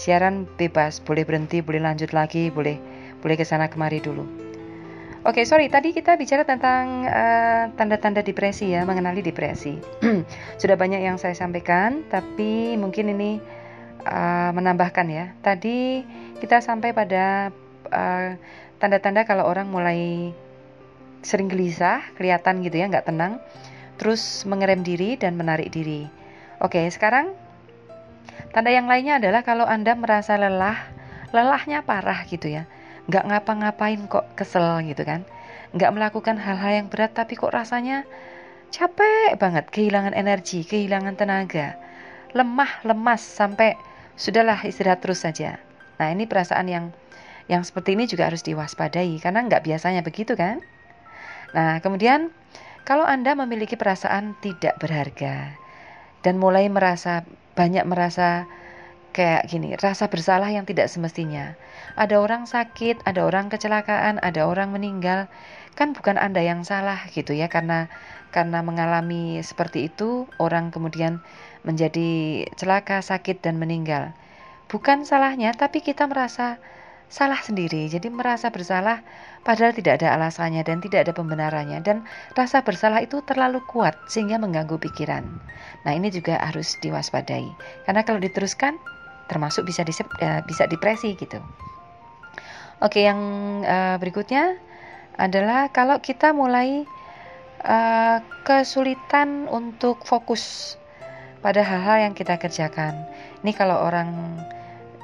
Siaran 0.00 0.48
bebas, 0.56 1.04
boleh 1.04 1.28
berhenti, 1.28 1.60
boleh 1.60 1.84
lanjut 1.84 2.16
lagi, 2.16 2.48
boleh 2.48 2.80
boleh 3.20 3.36
ke 3.36 3.44
sana 3.44 3.68
kemari 3.68 4.00
dulu. 4.00 4.24
Oke, 5.28 5.40
okay, 5.40 5.44
sorry. 5.44 5.68
Tadi 5.68 5.92
kita 5.92 6.16
bicara 6.16 6.48
tentang 6.48 7.04
eh, 7.04 7.68
tanda-tanda 7.76 8.24
uh, 8.24 8.24
depresi 8.24 8.72
ya, 8.72 8.88
mengenali 8.88 9.20
depresi. 9.20 9.76
Sudah 10.60 10.80
banyak 10.80 11.04
yang 11.04 11.20
saya 11.20 11.36
sampaikan, 11.36 12.08
tapi 12.08 12.80
mungkin 12.80 13.12
ini 13.12 13.36
uh, 14.08 14.50
menambahkan 14.56 15.04
ya. 15.12 15.36
Tadi 15.44 16.00
kita 16.40 16.64
sampai 16.64 16.96
pada 16.96 17.52
tanda 17.52 17.92
eh, 17.92 18.30
tanda-tanda 18.80 19.28
kalau 19.28 19.44
orang 19.44 19.68
mulai 19.68 20.32
sering 21.20 21.48
gelisah, 21.52 22.04
kelihatan 22.16 22.64
gitu 22.64 22.80
ya, 22.80 22.86
nggak 22.88 23.08
tenang, 23.08 23.40
terus 24.00 24.44
mengerem 24.48 24.80
diri 24.80 25.20
dan 25.20 25.36
menarik 25.36 25.68
diri. 25.68 26.08
Oke, 26.60 26.88
sekarang 26.88 27.32
tanda 28.52 28.72
yang 28.72 28.88
lainnya 28.88 29.20
adalah 29.20 29.44
kalau 29.44 29.64
anda 29.68 29.92
merasa 29.96 30.40
lelah, 30.40 30.76
lelahnya 31.32 31.84
parah 31.84 32.24
gitu 32.28 32.48
ya. 32.48 32.64
Nggak 33.08 33.24
ngapa-ngapain 33.28 34.00
kok 34.08 34.28
kesel 34.36 34.84
gitu 34.88 35.04
kan. 35.04 35.24
Nggak 35.76 35.92
melakukan 35.94 36.36
hal-hal 36.40 36.84
yang 36.84 36.88
berat 36.88 37.14
tapi 37.14 37.36
kok 37.38 37.52
rasanya 37.52 38.04
capek 38.70 39.34
banget 39.34 39.66
kehilangan 39.70 40.14
energi 40.14 40.62
kehilangan 40.62 41.18
tenaga. 41.18 41.74
Lemah 42.36 42.86
lemas 42.86 43.22
sampai 43.22 43.74
sudahlah 44.14 44.62
istirahat 44.62 45.02
terus 45.02 45.26
saja. 45.26 45.58
Nah 45.98 46.08
ini 46.12 46.24
perasaan 46.24 46.70
yang 46.70 46.84
yang 47.50 47.66
seperti 47.66 47.98
ini 47.98 48.06
juga 48.06 48.30
harus 48.30 48.46
diwaspadai 48.46 49.18
karena 49.18 49.42
nggak 49.42 49.66
biasanya 49.66 50.06
begitu 50.06 50.38
kan 50.38 50.62
nah 51.56 51.82
kemudian 51.82 52.30
kalau 52.86 53.04
anda 53.06 53.34
memiliki 53.38 53.74
perasaan 53.78 54.38
tidak 54.40 54.78
berharga 54.78 55.56
dan 56.20 56.36
mulai 56.36 56.68
merasa 56.68 57.24
banyak 57.56 57.84
merasa 57.84 58.48
kayak 59.10 59.50
gini, 59.50 59.74
rasa 59.74 60.06
bersalah 60.06 60.48
yang 60.54 60.62
tidak 60.62 60.86
semestinya. 60.86 61.58
Ada 61.98 62.22
orang 62.22 62.46
sakit, 62.46 63.02
ada 63.02 63.26
orang 63.26 63.50
kecelakaan, 63.50 64.22
ada 64.22 64.46
orang 64.46 64.70
meninggal, 64.70 65.26
kan 65.74 65.92
bukan 65.92 66.16
Anda 66.16 66.40
yang 66.46 66.62
salah 66.62 67.10
gitu 67.10 67.34
ya 67.34 67.50
karena 67.50 67.90
karena 68.30 68.62
mengalami 68.62 69.42
seperti 69.42 69.90
itu 69.90 70.30
orang 70.38 70.70
kemudian 70.70 71.18
menjadi 71.66 72.46
celaka, 72.54 73.02
sakit 73.02 73.42
dan 73.42 73.58
meninggal. 73.58 74.14
Bukan 74.70 75.02
salahnya, 75.02 75.50
tapi 75.58 75.82
kita 75.82 76.06
merasa 76.06 76.62
salah 77.10 77.42
sendiri. 77.42 77.90
Jadi 77.90 78.06
merasa 78.08 78.54
bersalah 78.54 79.02
padahal 79.42 79.74
tidak 79.74 80.00
ada 80.00 80.14
alasannya 80.14 80.62
dan 80.62 80.78
tidak 80.78 81.10
ada 81.10 81.12
pembenarannya 81.12 81.82
dan 81.82 82.06
rasa 82.38 82.62
bersalah 82.62 83.02
itu 83.02 83.18
terlalu 83.26 83.58
kuat 83.66 83.98
sehingga 84.06 84.38
mengganggu 84.38 84.78
pikiran. 84.78 85.26
Nah, 85.84 85.92
ini 85.92 86.08
juga 86.14 86.38
harus 86.38 86.78
diwaspadai. 86.78 87.50
Karena 87.84 88.06
kalau 88.06 88.22
diteruskan 88.22 88.78
termasuk 89.26 89.66
bisa 89.66 89.82
di, 89.82 89.92
eh, 90.22 90.40
bisa 90.46 90.70
depresi 90.70 91.18
gitu. 91.18 91.42
Oke, 92.80 93.04
yang 93.04 93.20
uh, 93.60 94.00
berikutnya 94.00 94.56
adalah 95.20 95.68
kalau 95.68 96.00
kita 96.00 96.32
mulai 96.32 96.88
uh, 97.60 98.18
kesulitan 98.40 99.44
untuk 99.52 100.00
fokus 100.08 100.74
pada 101.44 101.60
hal-hal 101.60 102.08
yang 102.08 102.14
kita 102.16 102.40
kerjakan. 102.40 103.04
Ini 103.44 103.52
kalau 103.52 103.84
orang 103.84 104.40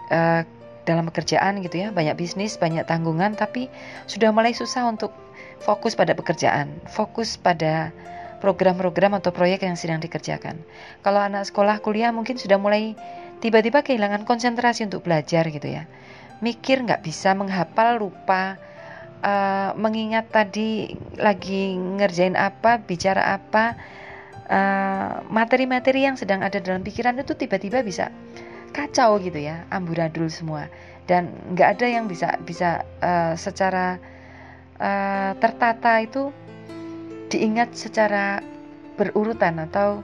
uh, 0.08 0.42
dalam 0.86 1.10
pekerjaan 1.10 1.60
gitu 1.66 1.82
ya, 1.82 1.88
banyak 1.90 2.14
bisnis, 2.14 2.54
banyak 2.56 2.86
tanggungan, 2.86 3.34
tapi 3.34 3.66
sudah 4.06 4.30
mulai 4.30 4.54
susah 4.54 4.86
untuk 4.86 5.10
fokus 5.60 5.98
pada 5.98 6.14
pekerjaan, 6.14 6.70
fokus 6.86 7.34
pada 7.36 7.90
program-program 8.38 9.18
atau 9.18 9.34
proyek 9.34 9.66
yang 9.66 9.74
sedang 9.74 9.98
dikerjakan. 9.98 10.60
Kalau 11.02 11.20
anak 11.20 11.48
sekolah 11.48 11.82
kuliah 11.82 12.12
mungkin 12.14 12.38
sudah 12.38 12.60
mulai 12.60 12.94
tiba-tiba 13.40 13.82
kehilangan 13.82 14.28
konsentrasi 14.28 14.86
untuk 14.86 15.04
belajar 15.04 15.48
gitu 15.48 15.66
ya. 15.66 15.88
Mikir 16.44 16.84
nggak 16.84 17.00
bisa 17.00 17.32
menghafal 17.32 17.96
lupa 17.96 18.60
uh, 19.24 19.72
mengingat 19.74 20.28
tadi 20.28 20.92
lagi 21.16 21.74
ngerjain 21.74 22.36
apa, 22.36 22.78
bicara 22.84 23.40
apa, 23.40 23.74
eh, 24.46 25.12
materi-materi 25.32 26.04
uh, 26.04 26.12
yang 26.12 26.16
sedang 26.20 26.44
ada 26.44 26.60
dalam 26.60 26.84
pikiran 26.84 27.16
itu 27.18 27.32
tiba-tiba 27.34 27.80
bisa 27.80 28.12
kacau 28.76 29.16
gitu 29.24 29.40
ya, 29.40 29.64
amburadul 29.72 30.28
semua 30.28 30.68
dan 31.08 31.30
nggak 31.54 31.78
ada 31.78 31.86
yang 31.86 32.04
bisa 32.10 32.34
bisa 32.42 32.82
uh, 33.00 33.32
secara 33.38 33.96
uh, 34.82 35.32
tertata 35.38 36.02
itu 36.02 36.34
diingat 37.30 37.74
secara 37.74 38.42
berurutan 38.98 39.62
atau 39.62 40.02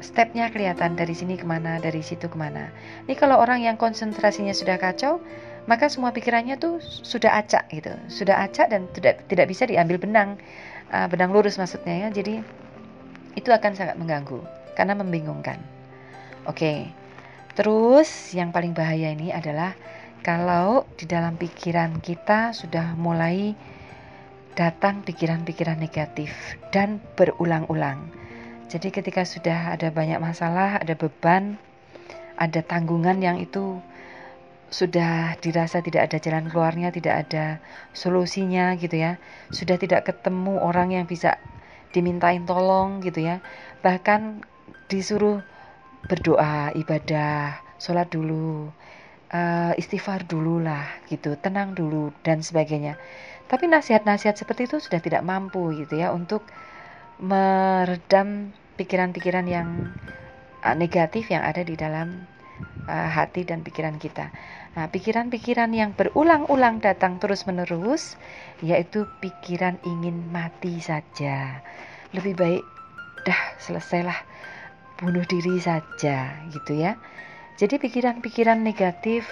stepnya 0.00 0.48
kelihatan 0.48 0.96
dari 0.96 1.12
sini 1.12 1.36
ke 1.36 1.44
mana, 1.44 1.76
dari 1.76 2.00
situ 2.00 2.26
ke 2.26 2.36
mana. 2.38 2.72
Ini 3.04 3.14
kalau 3.20 3.36
orang 3.36 3.60
yang 3.60 3.76
konsentrasinya 3.76 4.56
sudah 4.56 4.80
kacau, 4.80 5.20
maka 5.68 5.92
semua 5.92 6.10
pikirannya 6.10 6.56
tuh 6.56 6.80
sudah 6.80 7.36
acak 7.36 7.68
gitu, 7.68 7.92
sudah 8.08 8.40
acak 8.40 8.72
dan 8.72 8.88
tidak 8.96 9.28
tidak 9.28 9.46
bisa 9.50 9.68
diambil 9.68 10.00
benang, 10.00 10.40
uh, 10.94 11.06
benang 11.10 11.34
lurus 11.34 11.60
maksudnya 11.60 12.06
ya. 12.06 12.08
Jadi 12.08 12.40
itu 13.36 13.50
akan 13.50 13.72
sangat 13.76 13.96
mengganggu 14.00 14.40
karena 14.74 14.96
membingungkan. 14.96 15.60
Oke, 16.48 16.88
terus 17.60 18.32
yang 18.32 18.56
paling 18.56 18.72
bahaya 18.72 19.12
ini 19.12 19.28
adalah 19.36 19.76
kalau 20.24 20.88
di 20.96 21.04
dalam 21.04 21.36
pikiran 21.36 22.00
kita 22.00 22.56
sudah 22.56 22.96
mulai 22.96 23.52
datang 24.56 25.04
pikiran-pikiran 25.04 25.76
negatif 25.76 26.32
dan 26.72 27.04
berulang-ulang. 27.20 28.08
Jadi 28.72 28.88
ketika 28.88 29.28
sudah 29.28 29.76
ada 29.76 29.92
banyak 29.92 30.16
masalah, 30.24 30.80
ada 30.80 30.96
beban, 30.96 31.60
ada 32.40 32.64
tanggungan 32.64 33.20
yang 33.20 33.36
itu 33.36 33.76
sudah 34.72 35.36
dirasa 35.44 35.84
tidak 35.84 36.08
ada 36.08 36.16
jalan 36.16 36.48
keluarnya, 36.48 36.88
tidak 36.88 37.28
ada 37.28 37.60
solusinya 37.92 38.72
gitu 38.80 38.96
ya. 39.04 39.20
Sudah 39.52 39.76
tidak 39.76 40.08
ketemu 40.08 40.64
orang 40.64 40.96
yang 40.96 41.04
bisa 41.04 41.36
dimintain 41.92 42.48
tolong 42.48 43.04
gitu 43.04 43.20
ya. 43.20 43.44
Bahkan 43.84 44.48
disuruh 44.88 45.44
berdoa, 46.06 46.72
ibadah, 46.76 47.60
sholat 47.76 48.08
dulu. 48.12 48.70
uh, 49.30 49.72
istighfar 49.78 50.26
dulu 50.26 50.62
lah 50.62 50.86
gitu, 51.06 51.38
tenang 51.38 51.74
dulu 51.74 52.10
dan 52.26 52.42
sebagainya. 52.42 52.98
Tapi 53.50 53.66
nasihat-nasihat 53.66 54.38
seperti 54.38 54.70
itu 54.70 54.78
sudah 54.78 55.02
tidak 55.02 55.26
mampu 55.26 55.74
gitu 55.74 55.98
ya 55.98 56.14
untuk 56.14 56.46
meredam 57.18 58.54
pikiran-pikiran 58.78 59.46
yang 59.46 59.90
uh, 60.62 60.76
negatif 60.78 61.30
yang 61.30 61.42
ada 61.42 61.66
di 61.66 61.74
dalam 61.74 62.26
uh, 62.86 63.10
hati 63.10 63.42
dan 63.42 63.66
pikiran 63.66 63.98
kita. 63.98 64.30
Nah, 64.70 64.86
pikiran-pikiran 64.86 65.74
yang 65.74 65.98
berulang-ulang 65.98 66.78
datang 66.78 67.18
terus-menerus 67.18 68.14
yaitu 68.62 69.02
pikiran 69.18 69.82
ingin 69.82 70.30
mati 70.30 70.78
saja. 70.78 71.58
Lebih 72.14 72.38
baik 72.38 72.64
dah 73.26 73.40
selesailah 73.58 74.16
bunuh 75.00 75.24
diri 75.24 75.56
saja 75.58 76.36
gitu 76.52 76.76
ya. 76.76 77.00
Jadi 77.56 77.76
pikiran-pikiran 77.76 78.60
negatif 78.60 79.26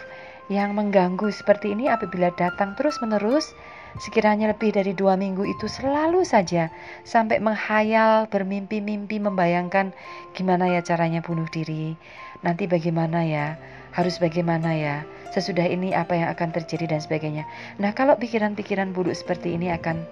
yang 0.48 0.72
mengganggu 0.72 1.28
seperti 1.28 1.76
ini 1.76 1.92
apabila 1.92 2.32
datang 2.32 2.72
terus-menerus 2.72 3.52
sekiranya 4.00 4.52
lebih 4.52 4.72
dari 4.72 4.96
dua 4.96 5.16
minggu 5.16 5.44
itu 5.44 5.68
selalu 5.68 6.24
saja 6.24 6.72
sampai 7.04 7.40
menghayal, 7.40 8.28
bermimpi-mimpi, 8.32 9.20
membayangkan 9.20 9.92
gimana 10.32 10.72
ya 10.72 10.80
caranya 10.80 11.20
bunuh 11.20 11.48
diri, 11.48 11.96
nanti 12.40 12.64
bagaimana 12.64 13.24
ya, 13.24 13.56
harus 13.92 14.16
bagaimana 14.20 14.72
ya, 14.76 14.96
sesudah 15.32 15.68
ini 15.68 15.92
apa 15.92 16.16
yang 16.16 16.28
akan 16.32 16.52
terjadi 16.52 16.96
dan 16.96 17.00
sebagainya. 17.00 17.44
Nah 17.76 17.92
kalau 17.92 18.16
pikiran-pikiran 18.16 18.96
buruk 18.96 19.16
seperti 19.16 19.56
ini 19.56 19.72
akan 19.72 20.04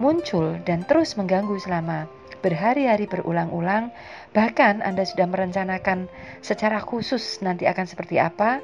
muncul 0.00 0.56
dan 0.64 0.84
terus 0.88 1.16
mengganggu 1.20 1.56
selama 1.60 2.08
berhari-hari 2.42 3.06
berulang-ulang, 3.06 3.94
bahkan 4.34 4.82
Anda 4.82 5.06
sudah 5.06 5.30
merencanakan 5.30 6.10
secara 6.42 6.82
khusus 6.82 7.40
nanti 7.40 7.70
akan 7.70 7.86
seperti 7.86 8.18
apa 8.18 8.58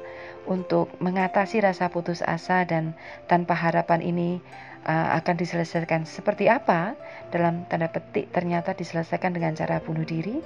untuk 0.45 0.91
mengatasi 0.99 1.63
rasa 1.63 1.87
putus 1.87 2.19
asa 2.21 2.67
dan 2.67 2.93
tanpa 3.31 3.55
harapan 3.55 4.03
ini 4.03 4.43
uh, 4.85 5.15
akan 5.19 5.35
diselesaikan 5.39 6.03
seperti 6.03 6.51
apa 6.51 6.95
dalam 7.33 7.63
tanda 7.67 7.89
petik 7.89 8.29
ternyata 8.35 8.75
diselesaikan 8.75 9.33
dengan 9.33 9.55
cara 9.55 9.79
bunuh 9.79 10.05
diri. 10.05 10.43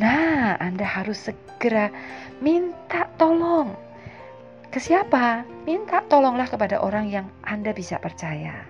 Nah, 0.00 0.56
Anda 0.56 0.88
harus 0.88 1.28
segera 1.28 1.92
minta 2.40 3.08
tolong. 3.20 3.76
Ke 4.72 4.80
siapa? 4.80 5.44
Minta 5.68 6.00
tolonglah 6.08 6.48
kepada 6.48 6.80
orang 6.80 7.12
yang 7.12 7.28
Anda 7.44 7.76
bisa 7.76 8.00
percaya. 8.00 8.64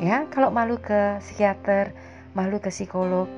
Ya, 0.00 0.26
kalau 0.32 0.50
malu 0.50 0.80
ke 0.80 1.20
psikiater, 1.20 1.92
malu 2.34 2.58
ke 2.58 2.70
psikolog, 2.70 3.30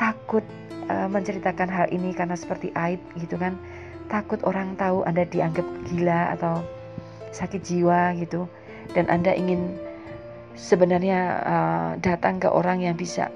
takut 0.00 0.44
uh, 0.88 1.08
menceritakan 1.08 1.68
hal 1.68 1.86
ini 1.92 2.16
karena 2.16 2.34
seperti 2.34 2.72
aib 2.74 3.00
gitu 3.20 3.36
kan, 3.36 3.56
takut 4.08 4.40
orang 4.44 4.74
tahu 4.80 5.04
Anda 5.04 5.28
dianggap 5.28 5.64
gila 5.88 6.32
atau 6.36 6.64
sakit 7.32 7.60
jiwa 7.60 8.16
gitu, 8.16 8.48
dan 8.96 9.08
Anda 9.12 9.36
ingin 9.36 9.76
sebenarnya 10.56 11.20
uh, 11.44 11.90
datang 12.00 12.40
ke 12.40 12.48
orang 12.48 12.82
yang 12.82 12.96
bisa 12.96 13.28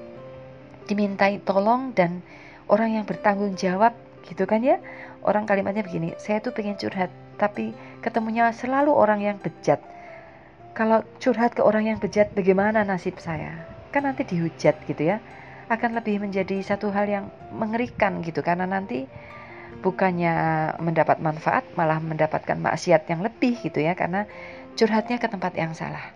dimintai 0.88 1.38
tolong 1.44 1.94
dan 1.94 2.24
orang 2.66 2.98
yang 2.98 3.04
bertanggung 3.06 3.54
jawab 3.54 3.94
gitu 4.26 4.48
kan 4.48 4.64
ya. 4.64 4.82
Orang 5.22 5.46
kalimatnya 5.46 5.86
begini 5.86 6.18
saya 6.18 6.42
tuh 6.42 6.50
pengen 6.50 6.74
curhat 6.74 7.06
tapi 7.38 7.70
ketemunya 8.02 8.50
selalu 8.50 8.90
orang 8.90 9.22
yang 9.22 9.36
bejat. 9.38 9.78
Kalau 10.74 11.06
curhat 11.22 11.54
ke 11.54 11.62
orang 11.62 11.86
yang 11.86 11.98
bejat 12.02 12.34
bagaimana 12.34 12.82
nasib 12.82 13.20
saya 13.22 13.71
kan 13.92 14.08
nanti 14.08 14.24
dihujat 14.24 14.88
gitu 14.88 15.02
ya 15.04 15.20
akan 15.68 15.96
lebih 15.96 16.20
menjadi 16.20 16.60
satu 16.64 16.90
hal 16.90 17.06
yang 17.08 17.24
mengerikan 17.54 18.24
gitu 18.24 18.40
karena 18.44 18.66
nanti 18.68 19.06
bukannya 19.80 20.34
mendapat 20.84 21.22
manfaat 21.24 21.64
malah 21.80 21.96
mendapatkan 21.96 22.60
maksiat 22.60 23.08
yang 23.08 23.24
lebih 23.24 23.56
gitu 23.64 23.80
ya 23.80 23.96
karena 23.96 24.28
curhatnya 24.76 25.16
ke 25.16 25.28
tempat 25.32 25.56
yang 25.56 25.72
salah. 25.72 26.12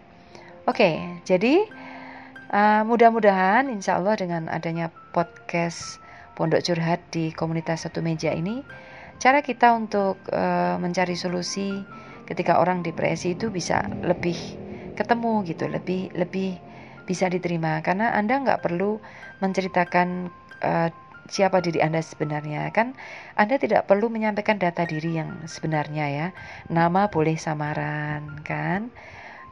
Oke, 0.67 0.99
jadi 1.25 1.63
uh, 2.51 2.83
mudah-mudahan 2.85 3.71
insya 3.71 3.97
Allah 3.97 4.19
dengan 4.19 4.51
adanya 4.51 4.91
podcast 5.15 6.03
Pondok 6.37 6.61
Curhat 6.61 7.01
di 7.09 7.33
komunitas 7.33 7.89
satu 7.89 8.05
meja 8.05 8.35
ini, 8.35 8.61
cara 9.17 9.41
kita 9.41 9.73
untuk 9.73 10.21
uh, 10.29 10.77
mencari 10.77 11.17
solusi 11.17 11.81
ketika 12.29 12.61
orang 12.61 12.85
depresi 12.85 13.39
itu 13.39 13.49
bisa 13.49 13.87
lebih 14.05 14.37
ketemu 14.99 15.47
gitu, 15.49 15.65
lebih 15.71 16.13
lebih 16.13 16.59
bisa 17.07 17.31
diterima 17.31 17.81
karena 17.87 18.13
Anda 18.13 18.43
nggak 18.43 18.67
perlu 18.67 18.99
menceritakan 19.41 20.29
uh, 20.61 20.91
siapa 21.31 21.63
diri 21.63 21.83
Anda 21.83 22.03
sebenarnya 22.03 22.71
kan? 22.75 22.95
Anda 23.39 23.59
tidak 23.59 23.87
perlu 23.91 24.11
menyampaikan 24.11 24.59
data 24.59 24.87
diri 24.87 25.19
yang 25.19 25.47
sebenarnya 25.47 26.07
ya. 26.11 26.27
Nama 26.71 27.11
boleh 27.11 27.39
samaran 27.39 28.43
kan? 28.43 28.91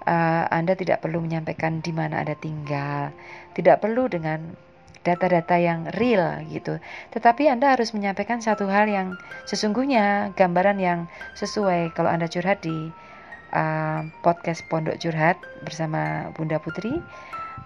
Uh, 0.04 0.44
Anda 0.52 0.76
tidak 0.76 1.00
perlu 1.00 1.22
menyampaikan 1.24 1.80
di 1.80 1.94
mana 1.94 2.20
Anda 2.20 2.36
tinggal 2.36 3.14
tidak 3.56 3.80
perlu 3.80 4.10
dengan 4.10 4.52
data-data 5.04 5.60
yang 5.60 5.88
real 6.00 6.42
gitu. 6.48 6.80
Tetapi 7.12 7.46
Anda 7.52 7.76
harus 7.76 7.92
menyampaikan 7.92 8.40
satu 8.40 8.66
hal 8.66 8.88
yang 8.88 9.14
sesungguhnya 9.44 10.32
gambaran 10.34 10.80
yang 10.80 11.06
sesuai. 11.36 11.92
Kalau 11.92 12.08
Anda 12.08 12.26
curhat 12.26 12.64
di 12.64 12.88
uh, 13.52 14.00
podcast 14.24 14.64
Pondok 14.66 14.96
Curhat 14.98 15.36
bersama 15.62 16.32
Bunda 16.34 16.56
Putri 16.58 17.04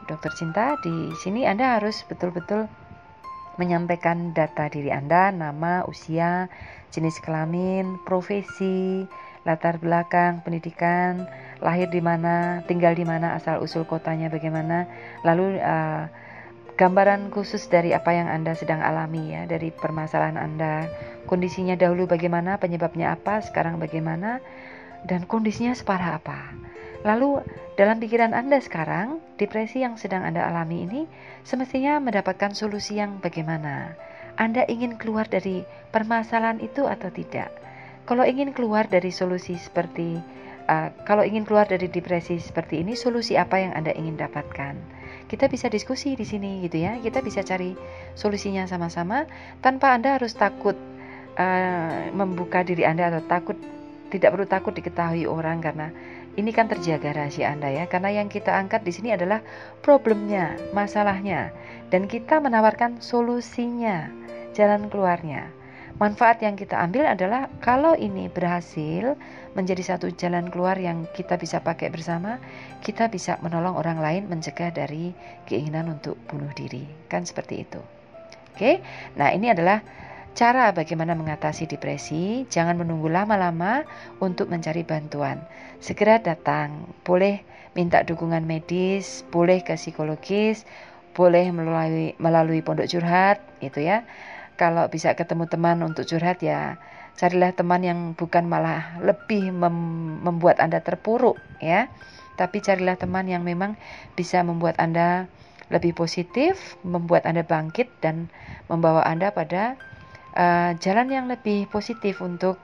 Dokter 0.09 0.33
Cinta, 0.33 0.81
di 0.81 1.12
sini 1.20 1.44
Anda 1.44 1.77
harus 1.77 2.01
betul-betul 2.09 2.64
menyampaikan 3.59 4.33
data 4.33 4.70
diri 4.70 4.88
Anda, 4.88 5.35
nama, 5.35 5.85
usia, 5.85 6.46
jenis 6.94 7.18
kelamin, 7.20 8.01
profesi, 8.07 9.05
latar 9.42 9.83
belakang, 9.83 10.40
pendidikan, 10.46 11.27
lahir 11.59 11.90
di 11.90 11.98
mana, 11.98 12.62
tinggal 12.64 12.94
di 12.94 13.05
mana, 13.05 13.35
asal 13.35 13.59
usul 13.61 13.85
kotanya 13.85 14.31
bagaimana, 14.31 14.87
lalu 15.27 15.59
uh, 15.59 16.07
gambaran 16.79 17.35
khusus 17.35 17.66
dari 17.66 17.90
apa 17.90 18.14
yang 18.14 18.31
Anda 18.31 18.55
sedang 18.55 18.79
alami 18.79 19.35
ya, 19.35 19.44
dari 19.51 19.74
permasalahan 19.74 20.38
Anda, 20.38 20.87
kondisinya 21.27 21.74
dahulu 21.74 22.07
bagaimana, 22.07 22.62
penyebabnya 22.62 23.18
apa, 23.18 23.42
sekarang 23.42 23.83
bagaimana, 23.83 24.38
dan 25.03 25.27
kondisinya 25.27 25.74
separah 25.74 26.22
apa. 26.22 26.55
Lalu 27.07 27.47
dalam 27.79 28.03
pikiran 28.03 28.35
Anda 28.35 28.59
sekarang, 28.59 29.23
depresi 29.39 29.87
yang 29.87 29.95
sedang 29.95 30.27
Anda 30.27 30.43
alami 30.51 30.83
ini 30.83 31.01
semestinya 31.47 32.03
mendapatkan 32.03 32.51
solusi 32.55 32.99
yang 32.99 33.23
bagaimana? 33.23 33.95
Anda 34.35 34.67
ingin 34.67 34.99
keluar 34.99 35.31
dari 35.31 35.63
permasalahan 35.95 36.59
itu 36.59 36.87
atau 36.87 37.11
tidak? 37.11 37.51
Kalau 38.07 38.27
ingin 38.27 38.51
keluar 38.51 38.91
dari 38.91 39.15
solusi 39.15 39.55
seperti 39.55 40.19
uh, 40.67 40.91
kalau 41.07 41.23
ingin 41.23 41.47
keluar 41.47 41.67
dari 41.67 41.87
depresi 41.87 42.39
seperti 42.39 42.83
ini, 42.83 42.99
solusi 42.99 43.39
apa 43.39 43.63
yang 43.63 43.75
Anda 43.75 43.95
ingin 43.95 44.19
dapatkan? 44.19 44.75
Kita 45.29 45.47
bisa 45.47 45.69
diskusi 45.69 46.17
di 46.17 46.25
sini 46.25 46.65
gitu 46.65 46.83
ya. 46.83 46.97
Kita 46.99 47.21
bisa 47.21 47.45
cari 47.45 47.77
solusinya 48.17 48.65
sama-sama 48.67 49.29
tanpa 49.61 49.93
Anda 49.93 50.17
harus 50.17 50.33
takut 50.35 50.75
uh, 51.37 52.11
membuka 52.11 52.65
diri 52.65 52.83
Anda 52.89 53.13
atau 53.13 53.23
takut 53.29 53.59
tidak 54.09 54.33
perlu 54.33 54.47
takut 54.49 54.73
diketahui 54.73 55.29
orang 55.29 55.61
karena 55.61 55.93
ini 56.38 56.55
kan 56.55 56.70
terjaga 56.70 57.11
rahasia 57.11 57.51
Anda 57.51 57.74
ya, 57.74 57.85
karena 57.90 58.22
yang 58.22 58.31
kita 58.31 58.55
angkat 58.55 58.87
di 58.87 58.94
sini 58.94 59.11
adalah 59.11 59.42
problemnya, 59.83 60.55
masalahnya, 60.70 61.51
dan 61.90 62.07
kita 62.07 62.38
menawarkan 62.38 63.03
solusinya, 63.03 64.07
jalan 64.55 64.87
keluarnya. 64.87 65.51
Manfaat 65.98 66.38
yang 66.46 66.55
kita 66.55 66.79
ambil 66.79 67.11
adalah 67.11 67.51
kalau 67.59 67.98
ini 67.98 68.31
berhasil 68.31 69.18
menjadi 69.59 69.83
satu 69.83 70.14
jalan 70.14 70.46
keluar 70.46 70.79
yang 70.79 71.11
kita 71.11 71.35
bisa 71.35 71.59
pakai 71.59 71.90
bersama, 71.90 72.38
kita 72.87 73.11
bisa 73.11 73.35
menolong 73.42 73.74
orang 73.74 73.98
lain 73.98 74.31
mencegah 74.31 74.70
dari 74.70 75.11
keinginan 75.51 75.90
untuk 75.90 76.14
bunuh 76.31 76.55
diri. 76.55 76.87
Kan 77.10 77.27
seperti 77.27 77.67
itu. 77.67 77.83
Oke. 78.54 78.79
Nah, 79.19 79.35
ini 79.35 79.50
adalah 79.50 79.83
Cara 80.39 80.71
bagaimana 80.71 81.19
mengatasi 81.19 81.67
depresi, 81.67 82.47
jangan 82.47 82.79
menunggu 82.79 83.11
lama-lama 83.11 83.83
untuk 84.23 84.47
mencari 84.47 84.87
bantuan. 84.87 85.43
Segera 85.83 86.23
datang, 86.23 86.95
boleh 87.03 87.43
minta 87.75 88.07
dukungan 88.07 88.47
medis, 88.47 89.27
boleh 89.35 89.67
ke 89.67 89.75
psikologis, 89.75 90.63
boleh 91.11 91.51
melalui 91.51 92.15
melalui 92.23 92.63
pondok 92.63 92.87
curhat, 92.87 93.43
itu 93.59 93.83
ya. 93.83 94.07
Kalau 94.55 94.87
bisa 94.87 95.19
ketemu 95.19 95.51
teman 95.51 95.83
untuk 95.83 96.07
curhat 96.07 96.39
ya, 96.39 96.79
carilah 97.19 97.51
teman 97.51 97.83
yang 97.83 98.15
bukan 98.15 98.47
malah 98.47 98.95
lebih 99.03 99.51
mem 99.51 99.75
membuat 100.23 100.63
Anda 100.63 100.79
terpuruk 100.87 101.35
ya. 101.59 101.91
Tapi 102.39 102.63
carilah 102.63 102.95
teman 102.95 103.27
yang 103.27 103.43
memang 103.43 103.75
bisa 104.15 104.47
membuat 104.47 104.79
Anda 104.79 105.27
lebih 105.67 105.99
positif, 105.99 106.79
membuat 106.87 107.27
Anda 107.27 107.43
bangkit 107.43 107.91
dan 107.99 108.31
membawa 108.71 109.03
Anda 109.03 109.35
pada 109.35 109.75
uh, 110.35 110.76
jalan 110.83 111.08
yang 111.08 111.26
lebih 111.31 111.70
positif 111.70 112.20
untuk 112.20 112.60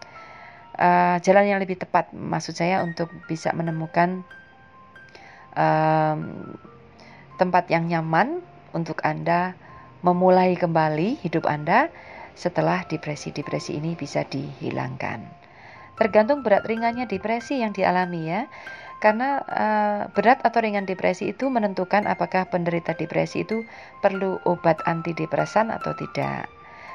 uh, 0.77 1.17
jalan 1.23 1.45
yang 1.49 1.61
lebih 1.63 1.79
tepat 1.79 2.11
maksud 2.13 2.59
saya 2.59 2.83
untuk 2.83 3.09
bisa 3.31 3.55
menemukan 3.55 4.27
um, 5.55 6.21
tempat 7.39 7.71
yang 7.71 7.87
nyaman 7.91 8.43
untuk 8.75 9.03
Anda 9.07 9.55
memulai 10.05 10.59
kembali 10.59 11.23
hidup 11.25 11.49
Anda 11.49 11.89
setelah 12.35 12.83
depresi-depresi 12.85 13.79
ini 13.79 13.95
bisa 13.95 14.27
dihilangkan. 14.27 15.47
tergantung 15.95 16.43
berat 16.43 16.67
ringannya 16.67 17.07
depresi 17.07 17.63
yang 17.63 17.71
dialami 17.71 18.27
ya. 18.27 18.51
Karena 18.99 19.39
uh, 19.47 20.01
berat 20.11 20.43
atau 20.43 20.59
ringan 20.59 20.91
depresi 20.91 21.31
itu 21.31 21.47
menentukan 21.47 22.03
apakah 22.11 22.51
penderita 22.51 22.99
depresi 22.99 23.47
itu 23.47 23.63
perlu 24.03 24.43
obat 24.43 24.83
antidepresan 24.91 25.71
atau 25.71 25.95
tidak. 25.95 26.51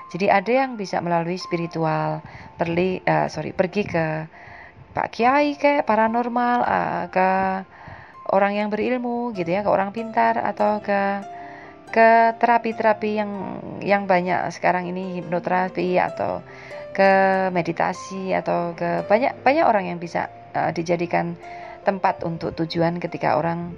Jadi 0.09 0.25
ada 0.25 0.51
yang 0.65 0.73
bisa 0.73 0.97
melalui 1.05 1.37
spiritual, 1.37 2.25
perli, 2.57 2.97
uh, 3.05 3.29
sorry, 3.29 3.53
pergi 3.53 3.85
ke 3.85 4.05
Pak 4.93 5.07
Kiai 5.13 5.53
kayak 5.53 5.85
paranormal, 5.85 6.57
uh, 6.65 7.05
ke 7.13 7.29
orang 8.33 8.57
yang 8.57 8.67
berilmu 8.73 9.33
gitu 9.37 9.49
ya, 9.49 9.61
ke 9.61 9.69
orang 9.69 9.93
pintar 9.93 10.41
atau 10.41 10.81
ke 10.81 11.21
ke 11.89 12.37
terapi-terapi 12.37 13.11
yang 13.17 13.31
yang 13.81 14.03
banyak 14.05 14.53
sekarang 14.53 14.85
ini 14.93 15.17
hipnoterapi 15.17 15.97
atau 15.97 16.45
ke 16.93 17.11
meditasi 17.49 18.29
atau 18.33 18.77
ke 18.77 19.09
banyak 19.09 19.41
banyak 19.41 19.65
orang 19.65 19.89
yang 19.89 19.97
bisa 19.97 20.29
uh, 20.53 20.69
dijadikan 20.69 21.33
tempat 21.81 22.21
untuk 22.21 22.53
tujuan 22.53 23.01
ketika 23.01 23.41
orang 23.41 23.73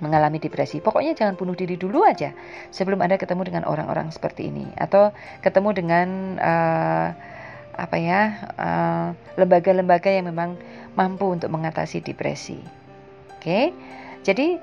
mengalami 0.00 0.38
depresi. 0.42 0.78
Pokoknya 0.78 1.14
jangan 1.14 1.34
bunuh 1.34 1.54
diri 1.54 1.74
dulu 1.78 2.02
aja 2.04 2.34
sebelum 2.70 3.02
Anda 3.02 3.18
ketemu 3.20 3.48
dengan 3.48 3.62
orang-orang 3.66 4.10
seperti 4.14 4.50
ini 4.50 4.66
atau 4.78 5.10
ketemu 5.40 5.70
dengan 5.74 6.08
uh, 6.40 7.08
apa 7.78 7.94
ya 7.94 8.22
lembaga-lembaga 9.38 10.10
uh, 10.10 10.14
yang 10.18 10.26
memang 10.34 10.58
mampu 10.98 11.30
untuk 11.30 11.50
mengatasi 11.54 12.02
depresi. 12.02 12.58
Oke. 13.38 13.42
Okay? 13.42 13.64
Jadi 14.26 14.58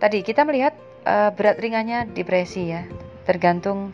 tadi 0.00 0.24
kita 0.24 0.48
melihat 0.48 0.72
uh, 1.04 1.30
berat 1.36 1.60
ringannya 1.60 2.08
depresi 2.10 2.72
ya. 2.72 2.88
Tergantung 3.28 3.92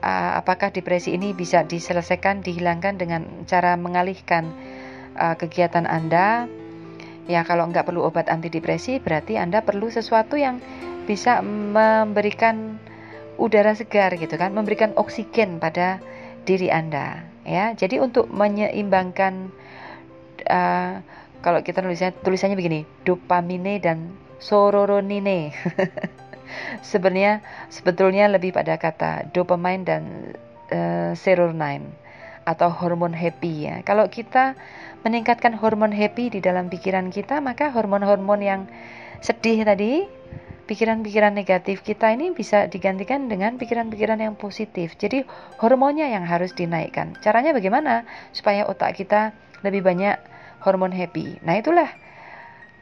apakah 0.00 0.72
depresi 0.72 1.12
ini 1.12 1.36
bisa 1.36 1.60
diselesaikan, 1.60 2.40
dihilangkan 2.40 2.96
dengan 2.96 3.44
cara 3.44 3.76
mengalihkan 3.76 4.48
uh, 5.20 5.36
kegiatan 5.36 5.84
Anda 5.84 6.48
Ya 7.30 7.46
kalau 7.46 7.70
nggak 7.70 7.86
perlu 7.86 8.02
obat 8.02 8.26
antidepresi 8.26 8.98
berarti 8.98 9.38
Anda 9.38 9.62
perlu 9.62 9.86
sesuatu 9.86 10.34
yang 10.34 10.58
bisa 11.06 11.38
memberikan 11.46 12.82
udara 13.38 13.72
segar 13.78 14.18
gitu 14.18 14.34
kan, 14.34 14.50
memberikan 14.50 14.90
oksigen 14.98 15.62
pada 15.62 16.02
diri 16.42 16.74
Anda 16.74 17.22
ya. 17.46 17.70
Jadi 17.78 18.02
untuk 18.02 18.26
menyeimbangkan 18.34 19.54
uh, 20.50 20.92
kalau 21.38 21.62
kita 21.62 21.86
tulisannya 21.86 22.18
tulisannya 22.20 22.56
begini, 22.58 22.80
dopamine 23.06 23.78
dan 23.78 24.10
sororonine. 24.42 25.54
Sebenarnya 26.90 27.46
sebetulnya 27.70 28.26
lebih 28.26 28.50
pada 28.50 28.74
kata 28.74 29.30
dopamine 29.30 29.86
dan 29.86 30.02
uh, 30.74 31.14
serotonin 31.14 31.94
atau 32.44 32.72
hormon 32.72 33.12
happy 33.12 33.68
ya. 33.68 33.76
Kalau 33.84 34.08
kita 34.08 34.56
meningkatkan 35.04 35.56
hormon 35.56 35.92
happy 35.92 36.28
di 36.32 36.40
dalam 36.44 36.68
pikiran 36.68 37.08
kita, 37.08 37.40
maka 37.40 37.72
hormon-hormon 37.72 38.40
yang 38.40 38.60
sedih 39.20 39.64
tadi, 39.64 40.04
pikiran-pikiran 40.70 41.34
negatif 41.34 41.82
kita 41.82 42.14
ini 42.14 42.30
bisa 42.30 42.70
digantikan 42.70 43.26
dengan 43.26 43.58
pikiran-pikiran 43.58 44.22
yang 44.22 44.34
positif. 44.38 44.94
Jadi 44.94 45.26
hormonnya 45.58 46.06
yang 46.06 46.22
harus 46.22 46.54
dinaikkan. 46.54 47.18
Caranya 47.18 47.50
bagaimana? 47.50 48.06
Supaya 48.30 48.70
otak 48.70 48.94
kita 48.94 49.34
lebih 49.66 49.82
banyak 49.82 50.16
hormon 50.62 50.94
happy. 50.94 51.42
Nah 51.42 51.58
itulah 51.58 51.90